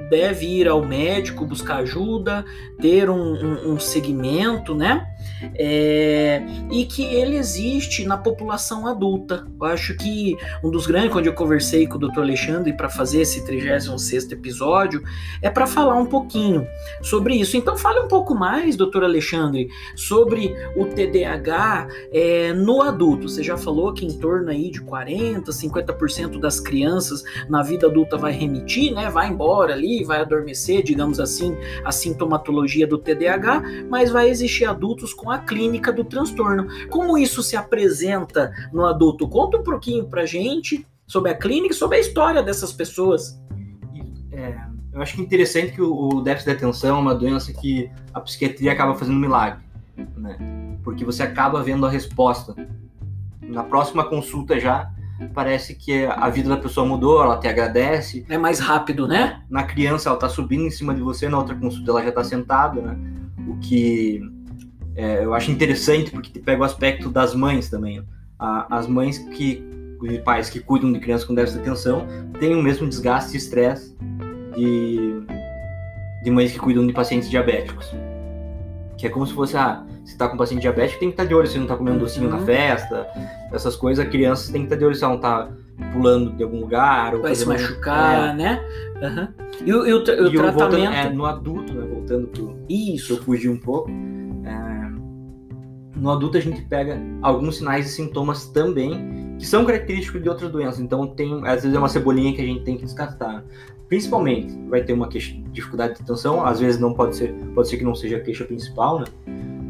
deve 0.10 0.46
ir 0.46 0.68
ao 0.68 0.86
médico 0.86 1.46
buscar 1.46 1.77
ajuda, 1.77 2.44
ter 2.82 3.10
um, 3.10 3.15
um, 3.15 3.74
um 3.74 3.80
segmento, 3.80 4.75
né? 4.75 5.11
É, 5.55 6.43
e 6.71 6.86
que 6.86 7.03
ele 7.03 7.36
existe 7.38 8.05
na 8.05 8.17
população 8.17 8.88
adulta. 8.88 9.45
Eu 9.60 9.67
acho 9.67 9.95
que 9.98 10.38
um 10.63 10.69
dos 10.69 10.86
grandes, 10.86 11.12
quando 11.12 11.27
eu 11.27 11.33
conversei 11.33 11.88
com 11.88 11.95
o 11.95 12.00
Dr. 12.00 12.19
Alexandre 12.19 12.74
para 12.74 12.89
fazer 12.89 13.21
esse 13.21 13.45
36 13.45 14.31
episódio, 14.31 15.01
é 15.41 15.50
para 15.50 15.65
falar 15.65 15.95
um 15.98 16.05
pouquinho 16.05 16.67
sobre 17.01 17.36
isso. 17.36 17.57
Então, 17.57 17.77
fale 17.77 18.00
um 18.00 18.07
pouco 18.07 18.36
mais, 18.36 18.75
Dr. 18.75 19.03
Alexandre, 19.03 19.69
sobre 19.95 20.55
o 20.75 20.86
TDAH 20.86 21.88
é, 22.12 22.53
no 22.53 22.81
adulto. 22.81 23.27
Você 23.27 23.43
já 23.43 23.57
falou 23.57 23.93
que 23.93 24.05
em 24.05 24.17
torno 24.17 24.50
aí 24.50 24.69
de 24.69 24.81
40%, 24.81 25.45
50% 25.45 26.39
das 26.39 26.60
crianças 26.60 27.24
na 27.50 27.62
vida 27.62 27.88
adulta 27.88 28.17
vai 28.17 28.31
remitir, 28.31 28.93
né? 28.93 29.10
Vai 29.10 29.29
embora 29.29 29.74
ali, 29.74 30.03
vai 30.03 30.21
adormecer, 30.21 30.83
digamos 30.83 31.19
assim, 31.19 31.55
a 31.83 31.91
sintomatologia 31.91 32.86
do 32.86 32.98
TDAH, 32.98 33.63
mas 33.89 34.12
vai 34.12 34.29
existir 34.29 34.65
adultos 34.65 35.13
com 35.13 35.30
a 35.31 35.39
clínica 35.39 35.91
do 35.91 36.03
transtorno. 36.03 36.67
Como 36.89 37.17
isso 37.17 37.41
se 37.41 37.55
apresenta 37.55 38.51
no 38.71 38.85
adulto? 38.85 39.27
Conta 39.27 39.57
um 39.57 39.63
pouquinho 39.63 40.05
pra 40.05 40.25
gente 40.25 40.85
sobre 41.07 41.31
a 41.31 41.35
clínica 41.35 41.73
e 41.73 41.77
sobre 41.77 41.97
a 41.97 42.00
história 42.00 42.41
dessas 42.43 42.71
pessoas. 42.71 43.41
É, 44.31 44.57
eu 44.93 45.01
acho 45.01 45.15
que 45.15 45.21
é 45.21 45.23
interessante 45.23 45.73
que 45.73 45.81
o, 45.81 46.21
déficit 46.21 46.51
de 46.51 46.57
atenção 46.57 46.97
é 46.97 47.00
uma 47.00 47.15
doença 47.15 47.53
que 47.53 47.89
a 48.13 48.19
psiquiatria 48.19 48.71
acaba 48.71 48.95
fazendo 48.95 49.15
um 49.15 49.19
milagre, 49.19 49.63
né? 50.17 50.38
Porque 50.83 51.05
você 51.05 51.23
acaba 51.23 51.63
vendo 51.63 51.85
a 51.85 51.89
resposta. 51.89 52.55
Na 53.41 53.63
próxima 53.63 54.03
consulta 54.03 54.59
já, 54.59 54.89
parece 55.33 55.75
que 55.75 56.05
a 56.05 56.29
vida 56.29 56.50
da 56.50 56.57
pessoa 56.57 56.85
mudou, 56.85 57.23
ela 57.23 57.38
te 57.38 57.47
agradece. 57.47 58.25
É 58.29 58.38
mais 58.38 58.59
rápido, 58.59 59.07
né? 59.07 59.41
Na 59.50 59.63
criança, 59.63 60.09
ela 60.09 60.17
tá 60.17 60.27
subindo 60.27 60.63
em 60.63 60.71
cima 60.71 60.93
de 60.93 61.01
você, 61.01 61.29
na 61.29 61.38
outra 61.38 61.55
consulta 61.55 61.91
ela 61.91 62.03
já 62.03 62.11
tá 62.11 62.23
sentada, 62.23 62.81
né? 62.81 62.97
O 63.47 63.57
que 63.57 64.21
é, 64.95 65.24
eu 65.24 65.33
acho 65.33 65.51
interessante 65.51 66.12
porque 66.12 66.39
pega 66.39 66.62
o 66.62 66.63
aspecto 66.63 67.10
das 67.10 67.33
mães 67.33 67.69
também. 67.69 68.03
as 68.39 68.88
mães 68.88 69.17
que 69.17 69.69
e 70.03 70.17
pais 70.17 70.50
que 70.50 70.60
cuidam 70.60 70.91
de 70.91 71.00
crianças 71.00 71.27
com 71.27 71.36
déficit 71.36 71.62
de 71.62 71.69
atenção 71.69 72.07
têm 72.39 72.55
o 72.55 72.62
mesmo 72.62 72.88
desgaste 72.88 73.36
e 73.36 73.38
estresse 73.38 73.95
de, 74.55 75.24
de 76.24 76.31
mães 76.31 76.51
que 76.51 76.60
cuidam 76.60 76.86
de 76.86 76.93
pacientes 76.93 77.29
diabéticos. 77.29 77.93
Que 78.98 79.07
é 79.07 79.10
como 79.10 79.25
se 79.25 79.33
fosse, 79.33 79.57
ah, 79.57 79.83
se 80.03 80.17
tá 80.17 80.27
com 80.27 80.38
paciente 80.38 80.62
diabético, 80.62 81.00
tem 81.00 81.10
que 81.10 81.13
estar 81.13 81.24
tá 81.24 81.29
de 81.29 81.36
olho 81.36 81.48
se 81.48 81.57
não 81.57 81.67
tá 81.67 81.75
comendo 81.75 82.00
docinho 82.00 82.29
uhum. 82.29 82.39
na 82.39 82.45
festa, 82.45 83.07
essas 83.51 83.75
coisas, 83.75 84.05
a 84.05 84.10
criança 84.10 84.51
tem 84.51 84.62
que 84.62 84.65
estar 84.65 84.75
tá 84.75 84.79
de 84.79 84.86
olho 84.86 84.95
se 84.95 85.03
ela 85.03 85.13
não 85.13 85.19
tá 85.19 85.50
pulando 85.93 86.31
de 86.31 86.43
algum 86.43 86.60
lugar. 86.60 87.15
Ou 87.15 87.21
Vai 87.21 87.36
se 87.36 87.48
machucar, 87.48 88.29
é. 88.29 88.33
né? 88.33 88.65
Uhum. 89.01 89.27
E 89.65 89.74
o, 89.74 89.88
e 89.88 89.93
o, 89.93 89.98
o 89.98 90.01
e 90.01 90.03
tratamento... 90.03 90.53
Voltando, 90.53 90.75
é, 90.75 91.10
no 91.10 91.25
adulto, 91.25 91.74
né? 91.74 91.88
Voltando 91.88 92.27
pro... 92.27 92.55
Isso. 92.69 93.13
Eu 93.13 93.17
fugi 93.24 93.50
um 93.50 93.57
pouco. 93.57 93.89
É, 93.89 94.80
no 96.01 96.10
adulto 96.10 96.36
a 96.36 96.41
gente 96.41 96.63
pega 96.63 97.00
alguns 97.22 97.58
sinais 97.58 97.86
e 97.86 97.89
sintomas 97.89 98.48
também 98.48 99.36
que 99.38 99.46
são 99.46 99.63
característicos 99.63 100.22
de 100.22 100.27
outras 100.27 100.51
doenças. 100.51 100.79
Então 100.79 101.05
tem, 101.05 101.48
às 101.48 101.62
vezes 101.62 101.75
é 101.75 101.77
uma 101.77 101.88
cebolinha 101.88 102.34
que 102.34 102.41
a 102.41 102.46
gente 102.46 102.63
tem 102.63 102.75
que 102.75 102.84
descartar. 102.84 103.43
Principalmente 103.88 104.51
vai 104.67 104.81
ter 104.81 104.93
uma 104.93 105.08
queixa, 105.08 105.36
dificuldade 105.51 105.96
de 105.96 106.01
atenção, 106.01 106.43
às 106.43 106.60
vezes 106.60 106.81
não 106.81 106.96
pode 106.96 107.15
ser, 107.15 107.31
pode 107.53 107.70
ser 107.70 107.77
que 107.77 107.84
não 107.84 107.93
seja 107.93 108.17
a 108.17 108.20
queixa 108.20 108.43
principal, 108.46 109.00
né? 109.00 109.05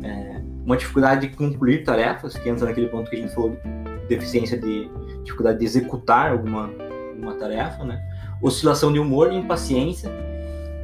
É, 0.03 0.41
uma 0.65 0.77
dificuldade 0.77 1.27
de 1.27 1.35
concluir 1.35 1.83
tarefas, 1.83 2.37
que 2.37 2.47
entra 2.47 2.65
naquele 2.65 2.87
ponto 2.87 3.09
que 3.09 3.17
a 3.17 3.19
gente 3.19 3.35
falou 3.35 3.49
de 3.49 4.07
deficiência 4.07 4.57
de 4.57 4.89
dificuldade 5.23 5.59
de 5.59 5.65
executar 5.65 6.31
alguma, 6.31 6.69
alguma 7.09 7.33
tarefa, 7.33 7.83
né? 7.83 8.01
Oscilação 8.41 8.93
de 8.93 8.99
humor, 8.99 9.33
impaciência 9.33 10.09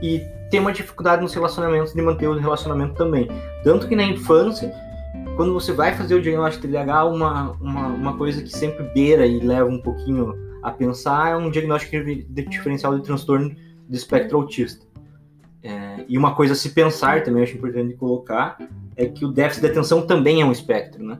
e 0.02 0.22
ter 0.52 0.60
uma 0.60 0.74
dificuldade 0.74 1.22
nos 1.22 1.34
relacionamentos 1.34 1.94
de 1.94 2.02
manter 2.02 2.28
o 2.28 2.38
relacionamento 2.38 2.96
também. 2.96 3.30
Tanto 3.64 3.88
que 3.88 3.96
na 3.96 4.04
infância, 4.04 4.74
quando 5.38 5.54
você 5.54 5.72
vai 5.72 5.96
fazer 5.96 6.16
o 6.16 6.22
diagnóstico 6.22 6.66
de 6.66 6.74
TDAH, 6.74 7.06
uma, 7.06 7.52
uma, 7.62 7.88
uma 7.88 8.18
coisa 8.18 8.42
que 8.42 8.50
sempre 8.50 8.84
beira 8.86 9.26
e 9.26 9.40
leva 9.40 9.70
um 9.70 9.80
pouquinho 9.80 10.34
a 10.64 10.72
pensar 10.72 11.32
é 11.32 11.38
um 11.38 11.52
diagnóstico 11.52 11.96
diferencial 12.50 12.98
de 12.98 13.04
transtorno 13.04 13.56
de 13.88 13.96
espectro 13.96 14.38
autista. 14.38 14.86
É, 15.62 16.04
e 16.10 16.18
uma 16.18 16.34
coisa 16.34 16.54
a 16.54 16.56
se 16.56 16.72
pensar 16.72 17.24
também, 17.24 17.44
acho 17.44 17.56
importante 17.56 17.94
colocar, 17.94 18.58
é 18.96 19.06
que 19.06 19.24
o 19.24 19.32
déficit 19.32 19.62
de 19.62 19.72
atenção 19.72 20.08
também 20.08 20.42
é 20.42 20.46
um 20.46 20.52
espectro, 20.52 21.04
né? 21.04 21.20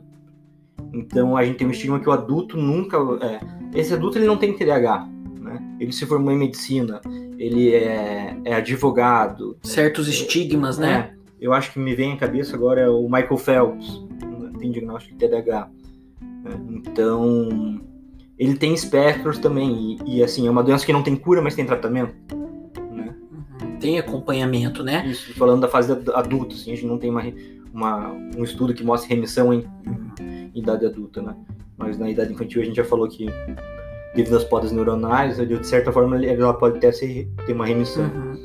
Então 0.92 1.36
a 1.36 1.44
gente 1.44 1.58
tem 1.58 1.66
um 1.66 1.70
estigma 1.70 2.00
que 2.00 2.08
o 2.08 2.12
adulto 2.12 2.56
nunca. 2.56 2.98
É, 3.24 3.40
esse 3.78 3.94
adulto 3.94 4.18
ele 4.18 4.26
não 4.26 4.36
tem 4.36 4.52
TDAH, 4.52 5.08
né? 5.40 5.76
Ele 5.78 5.92
se 5.92 6.04
formou 6.06 6.32
em 6.32 6.38
medicina, 6.38 7.00
ele 7.38 7.72
é, 7.72 8.36
é 8.44 8.54
advogado. 8.54 9.56
Certos 9.62 10.08
estigmas, 10.08 10.76
né? 10.76 11.12
É, 11.14 11.18
eu 11.40 11.52
acho 11.52 11.72
que 11.72 11.78
me 11.78 11.94
vem 11.94 12.14
à 12.14 12.16
cabeça 12.16 12.56
agora 12.56 12.80
é 12.80 12.88
o 12.88 13.04
Michael 13.04 13.36
Phelps, 13.36 14.07
tem 14.58 14.70
diagnóstico 14.70 15.16
de 15.16 15.26
TDAH. 15.26 15.70
Né? 16.20 16.60
Então 16.70 17.80
ele 18.38 18.54
tem 18.54 18.72
espectros 18.72 19.38
também 19.38 19.98
e, 20.06 20.18
e, 20.18 20.22
assim 20.22 20.46
é 20.46 20.50
uma 20.50 20.62
doença 20.62 20.86
que 20.86 20.92
não 20.92 21.02
tem 21.02 21.16
cura, 21.16 21.42
mas 21.42 21.54
tem 21.54 21.66
tratamento. 21.66 22.14
Né? 22.92 23.14
Uhum. 23.62 23.78
Tem 23.78 23.98
acompanhamento, 23.98 24.84
né? 24.84 25.04
Isso, 25.06 25.32
falando 25.34 25.62
da 25.62 25.68
fase 25.68 25.92
adulta, 26.14 26.54
assim, 26.54 26.72
a 26.72 26.74
gente 26.74 26.86
não 26.86 26.98
tem 26.98 27.10
uma, 27.10 27.22
uma 27.72 28.12
um 28.36 28.44
estudo 28.44 28.74
que 28.74 28.84
mostre 28.84 29.12
remissão 29.12 29.52
em, 29.52 29.64
em, 30.20 30.50
idade 30.54 30.86
adulta, 30.86 31.20
né? 31.20 31.34
Mas 31.76 31.98
na 31.98 32.10
idade 32.10 32.32
infantil 32.32 32.62
a 32.62 32.64
gente 32.64 32.76
já 32.76 32.84
falou 32.84 33.08
que 33.08 33.26
devido 34.14 34.36
às 34.36 34.44
podas 34.44 34.72
neuronais, 34.72 35.36
de 35.36 35.66
certa 35.66 35.92
forma 35.92 36.24
ela 36.24 36.54
pode 36.54 36.80
ter, 36.80 36.92
ter 36.92 37.52
uma 37.52 37.66
remissão. 37.66 38.04
Uhum. 38.04 38.44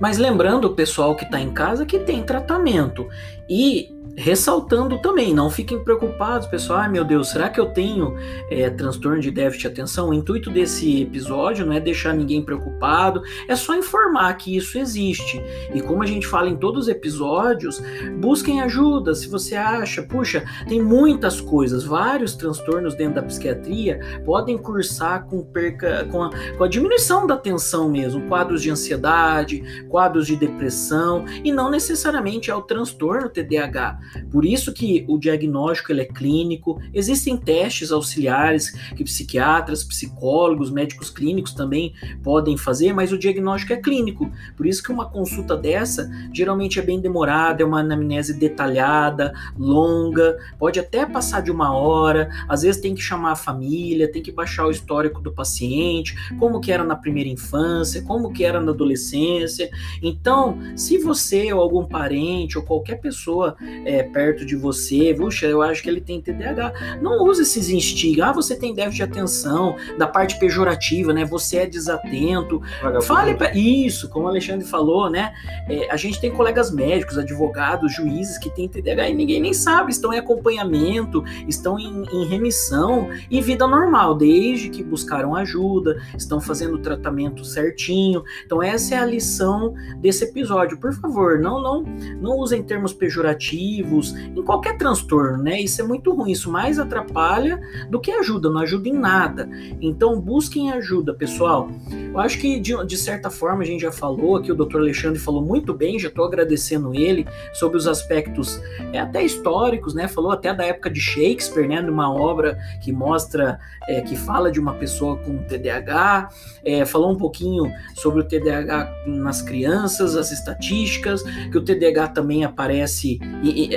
Mas 0.00 0.18
lembrando 0.18 0.66
o 0.66 0.74
pessoal 0.74 1.14
que 1.14 1.24
está 1.24 1.40
em 1.40 1.50
casa 1.50 1.86
que 1.86 2.00
tem 2.00 2.22
tratamento 2.22 3.08
E 3.48 3.88
ressaltando 4.16 5.00
também, 5.00 5.34
não 5.34 5.50
fiquem 5.50 5.82
preocupados, 5.82 6.46
pessoal. 6.46 6.80
Ai 6.80 6.88
meu 6.88 7.04
Deus, 7.04 7.30
será 7.30 7.48
que 7.48 7.60
eu 7.60 7.66
tenho 7.66 8.14
é, 8.50 8.70
transtorno 8.70 9.20
de 9.20 9.30
déficit 9.30 9.62
de 9.62 9.68
atenção? 9.68 10.10
O 10.10 10.14
intuito 10.14 10.50
desse 10.50 11.02
episódio 11.02 11.66
não 11.66 11.72
é 11.72 11.80
deixar 11.80 12.14
ninguém 12.14 12.42
preocupado, 12.42 13.22
é 13.48 13.56
só 13.56 13.74
informar 13.74 14.32
que 14.34 14.56
isso 14.56 14.78
existe. 14.78 15.42
E 15.74 15.80
como 15.80 16.02
a 16.02 16.06
gente 16.06 16.26
fala 16.26 16.48
em 16.48 16.56
todos 16.56 16.84
os 16.84 16.88
episódios, 16.88 17.82
busquem 18.18 18.60
ajuda. 18.60 19.14
Se 19.14 19.28
você 19.28 19.56
acha, 19.56 20.02
puxa, 20.02 20.44
tem 20.68 20.82
muitas 20.82 21.40
coisas, 21.40 21.84
vários 21.84 22.34
transtornos 22.34 22.94
dentro 22.94 23.16
da 23.16 23.22
psiquiatria 23.22 24.00
podem 24.24 24.56
cursar 24.56 25.26
com 25.26 25.42
perca, 25.42 26.06
com 26.10 26.22
a, 26.22 26.30
com 26.56 26.64
a 26.64 26.68
diminuição 26.68 27.26
da 27.26 27.34
atenção 27.34 27.88
mesmo, 27.88 28.22
quadros 28.28 28.62
de 28.62 28.70
ansiedade, 28.70 29.86
quadros 29.88 30.26
de 30.26 30.36
depressão, 30.36 31.24
e 31.42 31.52
não 31.52 31.70
necessariamente 31.70 32.50
é 32.50 32.54
o 32.54 32.62
transtorno 32.62 33.28
TDAH. 33.28 34.03
Por 34.30 34.44
isso 34.44 34.72
que 34.72 35.04
o 35.08 35.18
diagnóstico 35.18 35.92
ele 35.92 36.02
é 36.02 36.04
clínico, 36.04 36.80
existem 36.92 37.36
testes 37.36 37.92
auxiliares 37.92 38.70
que 38.96 39.04
psiquiatras, 39.04 39.84
psicólogos, 39.84 40.70
médicos 40.70 41.10
clínicos 41.10 41.52
também 41.52 41.94
podem 42.22 42.56
fazer, 42.56 42.92
mas 42.92 43.12
o 43.12 43.18
diagnóstico 43.18 43.72
é 43.72 43.76
clínico. 43.76 44.30
Por 44.56 44.66
isso 44.66 44.82
que 44.82 44.92
uma 44.92 45.08
consulta 45.08 45.56
dessa 45.56 46.10
geralmente 46.32 46.78
é 46.78 46.82
bem 46.82 47.00
demorada, 47.00 47.62
é 47.62 47.66
uma 47.66 47.80
anamnese 47.80 48.38
detalhada, 48.38 49.32
longa, 49.58 50.36
pode 50.58 50.78
até 50.80 51.06
passar 51.06 51.42
de 51.42 51.50
uma 51.50 51.76
hora, 51.76 52.28
às 52.48 52.62
vezes 52.62 52.80
tem 52.80 52.94
que 52.94 53.02
chamar 53.02 53.32
a 53.32 53.36
família, 53.36 54.10
tem 54.10 54.22
que 54.22 54.32
baixar 54.32 54.66
o 54.66 54.70
histórico 54.70 55.20
do 55.20 55.32
paciente, 55.32 56.14
como 56.38 56.60
que 56.60 56.72
era 56.72 56.84
na 56.84 56.96
primeira 56.96 57.28
infância, 57.28 58.02
como 58.02 58.32
que 58.32 58.44
era 58.44 58.60
na 58.60 58.72
adolescência. 58.72 59.70
Então, 60.02 60.58
se 60.76 60.98
você 60.98 61.52
ou 61.52 61.60
algum 61.60 61.84
parente 61.84 62.58
ou 62.58 62.64
qualquer 62.64 63.00
pessoa 63.00 63.56
é, 63.84 63.93
perto 64.02 64.44
de 64.44 64.56
você, 64.56 65.14
puxa, 65.16 65.46
eu 65.46 65.62
acho 65.62 65.82
que 65.82 65.88
ele 65.88 66.00
tem 66.00 66.20
TDAH. 66.20 66.98
Não 67.00 67.24
use 67.24 67.42
esses 67.42 67.68
instigos. 67.68 68.24
Ah, 68.24 68.32
você 68.32 68.56
tem 68.56 68.74
déficit 68.74 68.96
de 68.96 69.02
atenção, 69.02 69.76
da 69.98 70.06
parte 70.06 70.38
pejorativa, 70.38 71.12
né? 71.12 71.24
Você 71.24 71.58
é 71.58 71.66
desatento. 71.66 72.60
Fale 73.02 73.34
pra... 73.34 73.54
isso, 73.54 74.08
como 74.08 74.26
o 74.26 74.28
Alexandre 74.28 74.66
falou, 74.66 75.10
né? 75.10 75.32
É, 75.68 75.90
a 75.90 75.96
gente 75.96 76.20
tem 76.20 76.30
colegas 76.30 76.70
médicos, 76.70 77.18
advogados, 77.18 77.94
juízes 77.94 78.38
que 78.38 78.50
têm 78.50 78.68
TDAH 78.68 79.10
e 79.10 79.14
ninguém 79.14 79.40
nem 79.40 79.52
sabe, 79.52 79.92
estão 79.92 80.12
em 80.12 80.18
acompanhamento, 80.18 81.22
estão 81.46 81.78
em, 81.78 82.04
em 82.12 82.26
remissão 82.26 83.08
e 83.30 83.40
vida 83.40 83.66
normal, 83.66 84.14
desde 84.14 84.68
que 84.68 84.82
buscaram 84.82 85.34
ajuda, 85.34 86.00
estão 86.16 86.40
fazendo 86.40 86.74
o 86.74 86.78
tratamento 86.78 87.44
certinho. 87.44 88.22
Então 88.44 88.62
essa 88.62 88.94
é 88.94 88.98
a 88.98 89.06
lição 89.06 89.74
desse 89.98 90.24
episódio. 90.24 90.78
Por 90.78 90.92
favor, 90.94 91.38
não 91.38 91.62
não 91.62 91.82
não 92.20 92.38
usem 92.38 92.62
termos 92.62 92.92
pejorativos 92.92 93.83
em 93.84 94.42
qualquer 94.42 94.76
transtorno, 94.76 95.42
né? 95.42 95.60
Isso 95.60 95.80
é 95.80 95.84
muito 95.84 96.12
ruim, 96.12 96.32
isso 96.32 96.50
mais 96.50 96.78
atrapalha 96.78 97.60
do 97.88 98.00
que 98.00 98.10
ajuda, 98.10 98.50
não 98.50 98.60
ajuda 98.60 98.88
em 98.88 98.92
nada. 98.92 99.48
Então 99.80 100.20
busquem 100.20 100.72
ajuda, 100.72 101.14
pessoal. 101.14 101.68
Eu 101.90 102.18
acho 102.18 102.38
que 102.38 102.58
de, 102.60 102.84
de 102.86 102.96
certa 102.96 103.30
forma 103.30 103.62
a 103.62 103.66
gente 103.66 103.82
já 103.82 103.92
falou 103.92 104.36
aqui, 104.36 104.50
o 104.50 104.54
Dr. 104.54 104.78
Alexandre 104.78 105.18
falou 105.18 105.42
muito 105.42 105.74
bem, 105.74 105.98
já 105.98 106.08
estou 106.08 106.24
agradecendo 106.24 106.94
ele 106.94 107.26
sobre 107.52 107.76
os 107.76 107.86
aspectos 107.86 108.60
é, 108.92 109.00
até 109.00 109.22
históricos, 109.22 109.94
né? 109.94 110.08
Falou 110.08 110.30
até 110.30 110.54
da 110.54 110.64
época 110.64 110.90
de 110.90 111.00
Shakespeare, 111.00 111.68
né? 111.68 111.80
Numa 111.80 112.12
obra 112.12 112.58
que 112.82 112.92
mostra, 112.92 113.58
é, 113.88 114.00
que 114.00 114.16
fala 114.16 114.50
de 114.50 114.60
uma 114.60 114.74
pessoa 114.74 115.16
com 115.16 115.38
TDAH, 115.38 116.28
é, 116.64 116.84
falou 116.84 117.12
um 117.12 117.16
pouquinho 117.16 117.70
sobre 117.94 118.20
o 118.20 118.24
TDAH 118.24 118.92
nas 119.06 119.42
crianças, 119.42 120.16
as 120.16 120.30
estatísticas, 120.30 121.22
que 121.50 121.58
o 121.58 121.62
TDAH 121.62 122.08
também 122.08 122.44
aparece 122.44 123.18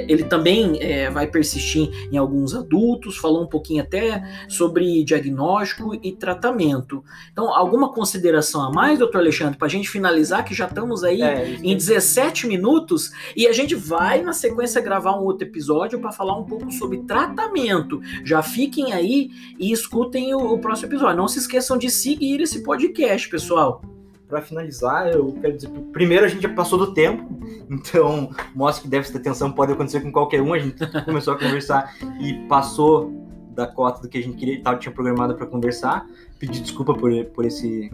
ele 0.08 0.24
também 0.24 0.82
é, 0.82 1.10
vai 1.10 1.28
persistir 1.28 1.90
em 2.12 2.18
alguns 2.18 2.54
adultos, 2.54 3.18
falou 3.18 3.44
um 3.44 3.48
pouquinho 3.48 3.84
até 3.84 4.24
sobre 4.48 5.04
diagnóstico 5.04 5.98
e 6.04 6.12
tratamento. 6.12 7.04
Então, 7.32 7.54
alguma 7.54 7.92
consideração 7.92 8.62
a 8.62 8.72
mais, 8.72 9.00
doutor 9.00 9.20
Alexandre, 9.20 9.58
para 9.58 9.68
a 9.68 9.70
gente 9.70 9.90
finalizar, 9.90 10.44
que 10.44 10.54
já 10.54 10.66
estamos 10.66 11.04
aí 11.04 11.22
é, 11.22 11.58
em 11.64 11.76
17 11.76 12.48
minutos, 12.48 13.12
e 13.36 13.48
a 13.48 13.52
gente 13.52 13.76
vai, 13.76 14.22
na 14.22 14.34
sequência, 14.34 14.82
gravar 14.82 15.20
um 15.20 15.24
outro 15.24 15.48
episódio 15.48 16.00
para 16.00 16.12
falar 16.12 16.38
um 16.38 16.44
pouco 16.44 16.72
sobre 16.72 17.00
tratamento. 17.00 18.02
Já 18.24 18.42
fiquem 18.42 18.94
aí 18.94 19.30
e 19.60 19.72
escutem 19.72 20.34
o, 20.34 20.54
o 20.54 20.60
próximo 20.60 20.90
episódio. 20.90 21.18
Não 21.18 21.28
se 21.28 21.40
esqueçam 21.40 21.78
de 21.78 21.90
seguir 21.90 22.42
esse 22.42 22.64
podcast, 22.64 23.30
pessoal 23.30 23.82
para 24.28 24.42
finalizar, 24.42 25.08
eu 25.08 25.32
quero 25.42 25.56
dizer, 25.56 25.70
primeiro 25.94 26.26
a 26.26 26.28
gente 26.28 26.42
já 26.42 26.50
passou 26.50 26.78
do 26.78 26.94
tempo, 26.94 27.26
então 27.70 28.30
mostra 28.54 28.84
que 28.84 28.90
déficit 28.90 29.14
de 29.14 29.22
atenção 29.22 29.52
pode 29.52 29.72
acontecer 29.72 30.02
com 30.02 30.12
qualquer 30.12 30.42
um. 30.42 30.54
A 30.54 30.60
gente 30.60 30.76
começou 31.06 31.34
a 31.34 31.40
conversar 31.40 31.96
e 32.20 32.34
passou 32.48 33.26
da 33.52 33.66
cota 33.66 34.02
do 34.02 34.10
que 34.10 34.18
a 34.18 34.22
gente 34.22 34.38
queria, 34.38 34.62
tal, 34.62 34.78
tinha 34.78 34.92
programado 34.92 35.34
para 35.36 35.46
conversar. 35.46 36.06
Pedir 36.38 36.62
desculpa 36.62 36.94
por, 36.94 37.12
por, 37.28 37.46
esse, 37.46 37.92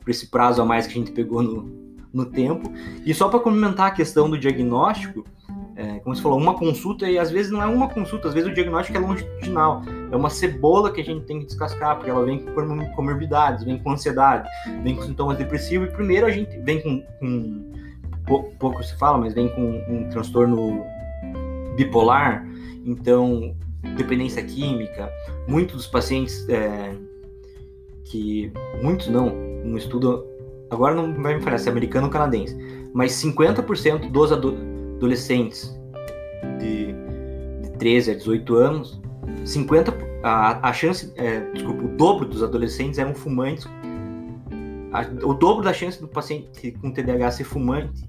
por 0.00 0.10
esse 0.10 0.28
prazo 0.28 0.62
a 0.62 0.64
mais 0.64 0.86
que 0.86 0.92
a 0.92 0.96
gente 0.96 1.10
pegou 1.10 1.42
no, 1.42 1.96
no 2.12 2.26
tempo. 2.26 2.70
E 3.04 3.12
só 3.14 3.28
para 3.28 3.40
complementar 3.40 3.88
a 3.88 3.90
questão 3.90 4.28
do 4.28 4.38
diagnóstico, 4.38 5.24
é, 5.74 5.98
como 6.00 6.14
você 6.14 6.22
falou, 6.22 6.38
uma 6.38 6.54
consulta 6.54 7.08
e 7.10 7.18
às 7.18 7.30
vezes 7.30 7.50
não 7.50 7.62
é 7.62 7.66
uma 7.66 7.88
consulta, 7.88 8.28
às 8.28 8.34
vezes 8.34 8.48
o 8.48 8.54
diagnóstico 8.54 8.96
é 8.96 9.00
longitudinal. 9.00 9.82
É 10.12 10.16
uma 10.16 10.28
cebola 10.28 10.92
que 10.92 11.00
a 11.00 11.04
gente 11.04 11.24
tem 11.24 11.40
que 11.40 11.46
descascar, 11.46 11.96
porque 11.96 12.10
ela 12.10 12.22
vem 12.22 12.38
com 12.38 12.92
comorbidades, 12.94 13.64
vem 13.64 13.78
com 13.78 13.92
ansiedade, 13.92 14.46
vem 14.84 14.94
com 14.94 15.02
sintomas 15.02 15.38
depressivos. 15.38 15.88
E 15.88 15.92
primeiro 15.92 16.26
a 16.26 16.30
gente 16.30 16.54
vem 16.58 16.82
com, 16.82 17.02
com 17.18 18.52
pouco, 18.58 18.82
se 18.84 18.94
fala, 18.98 19.16
mas 19.16 19.32
vem 19.32 19.48
com 19.48 19.82
um 19.88 20.08
transtorno 20.10 20.84
bipolar, 21.76 22.46
então 22.84 23.56
dependência 23.96 24.42
química. 24.44 25.10
Muitos 25.48 25.76
dos 25.76 25.86
pacientes 25.86 26.46
é, 26.50 26.94
que, 28.04 28.52
muitos 28.82 29.08
não, 29.08 29.28
um 29.64 29.78
estudo, 29.78 30.26
agora 30.70 30.94
não 30.94 31.14
vai 31.22 31.36
me 31.36 31.40
falar 31.40 31.56
se 31.56 31.68
é 31.68 31.72
americano 31.72 32.08
ou 32.08 32.12
canadense, 32.12 32.54
mas 32.92 33.12
50% 33.12 34.10
dos 34.10 34.30
adolescentes 34.30 35.74
de, 36.60 36.92
de 37.62 37.78
13 37.78 38.10
a 38.10 38.14
18 38.14 38.54
anos 38.56 39.01
50 39.44 40.12
a, 40.22 40.68
a 40.68 40.72
chance, 40.72 41.12
é, 41.16 41.40
desculpa, 41.52 41.84
o 41.84 41.88
dobro 41.88 42.26
dos 42.26 42.42
adolescentes 42.42 42.98
eram 42.98 43.14
fumantes. 43.14 43.66
A, 44.92 45.00
o 45.26 45.34
dobro 45.34 45.64
da 45.64 45.72
chance 45.72 46.00
do 46.00 46.06
paciente 46.06 46.72
com 46.80 46.92
TDAH 46.92 47.32
ser 47.32 47.44
fumante 47.44 48.08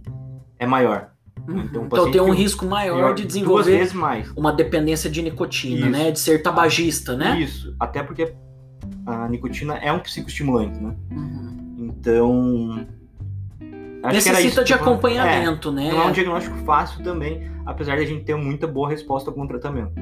é 0.59 0.65
maior. 0.65 1.09
Uhum. 1.47 1.59
Então, 1.61 1.85
então 1.85 2.11
tem 2.11 2.21
um 2.21 2.31
risco 2.31 2.65
maior 2.65 3.15
de 3.15 3.25
desenvolver 3.25 3.89
uma 4.35 4.51
dependência 4.51 5.09
de 5.09 5.21
nicotina, 5.21 5.87
Isso. 5.87 5.89
né? 5.89 6.11
De 6.11 6.19
ser 6.19 6.41
tabagista, 6.41 7.17
né? 7.17 7.39
Isso, 7.39 7.75
até 7.79 8.03
porque 8.03 8.33
a 9.05 9.27
nicotina 9.27 9.75
é 9.75 9.91
um 9.91 9.99
psicoestimulante, 9.99 10.79
né? 10.79 10.95
Uhum. 11.11 11.87
Então. 11.89 12.87
Necessita 14.03 14.63
de 14.63 14.73
acompanhamento, 14.73 15.69
é, 15.69 15.71
né? 15.71 15.91
Não 15.91 16.03
é 16.03 16.05
um 16.05 16.11
diagnóstico 16.11 16.57
fácil 16.57 17.01
também, 17.03 17.49
apesar 17.65 17.95
de 17.95 18.03
a 18.03 18.05
gente 18.05 18.25
ter 18.25 18.35
muita 18.35 18.67
boa 18.67 18.89
resposta 18.89 19.31
com 19.31 19.43
o 19.43 19.47
tratamento. 19.47 19.93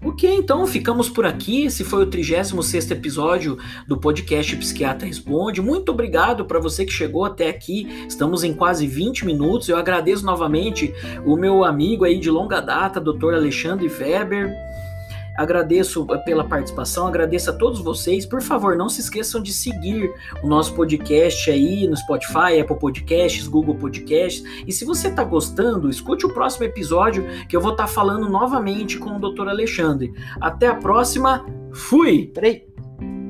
Ok, 0.00 0.32
então 0.32 0.64
ficamos 0.64 1.08
por 1.08 1.26
aqui. 1.26 1.64
Esse 1.64 1.82
foi 1.82 2.04
o 2.04 2.06
36 2.06 2.92
episódio 2.92 3.58
do 3.86 3.98
podcast 3.98 4.56
Psiquiatra 4.56 5.08
Responde. 5.08 5.60
Muito 5.60 5.90
obrigado 5.90 6.44
para 6.44 6.60
você 6.60 6.84
que 6.84 6.92
chegou 6.92 7.24
até 7.24 7.48
aqui. 7.48 8.06
Estamos 8.06 8.44
em 8.44 8.54
quase 8.54 8.86
20 8.86 9.26
minutos. 9.26 9.68
Eu 9.68 9.76
agradeço 9.76 10.24
novamente 10.24 10.94
o 11.26 11.36
meu 11.36 11.64
amigo 11.64 12.04
aí 12.04 12.20
de 12.20 12.30
longa 12.30 12.60
data, 12.60 13.00
Dr. 13.00 13.34
Alexandre 13.34 13.88
Weber. 13.88 14.54
Agradeço 15.38 16.04
pela 16.24 16.42
participação, 16.42 17.06
agradeço 17.06 17.48
a 17.48 17.52
todos 17.52 17.80
vocês. 17.80 18.26
Por 18.26 18.42
favor, 18.42 18.74
não 18.74 18.88
se 18.88 19.00
esqueçam 19.00 19.40
de 19.40 19.52
seguir 19.52 20.12
o 20.42 20.48
nosso 20.48 20.74
podcast 20.74 21.48
aí 21.48 21.86
no 21.86 21.96
Spotify, 21.96 22.60
Apple 22.60 22.76
Podcasts, 22.76 23.46
Google 23.46 23.76
Podcasts. 23.76 24.42
E 24.66 24.72
se 24.72 24.84
você 24.84 25.06
está 25.06 25.22
gostando, 25.22 25.88
escute 25.88 26.26
o 26.26 26.34
próximo 26.34 26.64
episódio 26.64 27.24
que 27.48 27.56
eu 27.56 27.60
vou 27.60 27.70
estar 27.70 27.84
tá 27.84 27.88
falando 27.88 28.28
novamente 28.28 28.98
com 28.98 29.10
o 29.10 29.20
Dr. 29.20 29.48
Alexandre. 29.48 30.12
Até 30.40 30.66
a 30.66 30.74
próxima. 30.74 31.46
Fui! 31.72 32.32
Peraí. 32.34 32.66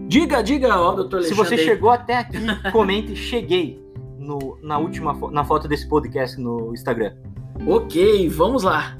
Diga, 0.06 0.40
diga, 0.40 0.80
ó, 0.80 0.94
doutor 0.94 1.18
Alexandre. 1.18 1.44
Se 1.46 1.56
você 1.56 1.58
chegou 1.58 1.90
até 1.90 2.16
aqui, 2.16 2.38
comente 2.72 3.14
cheguei 3.14 3.78
no, 4.18 4.58
na 4.62 4.78
última 4.78 5.12
na 5.30 5.44
foto 5.44 5.68
desse 5.68 5.86
podcast 5.86 6.40
no 6.40 6.72
Instagram. 6.72 7.12
Ok, 7.66 8.30
vamos 8.30 8.62
lá. 8.62 8.98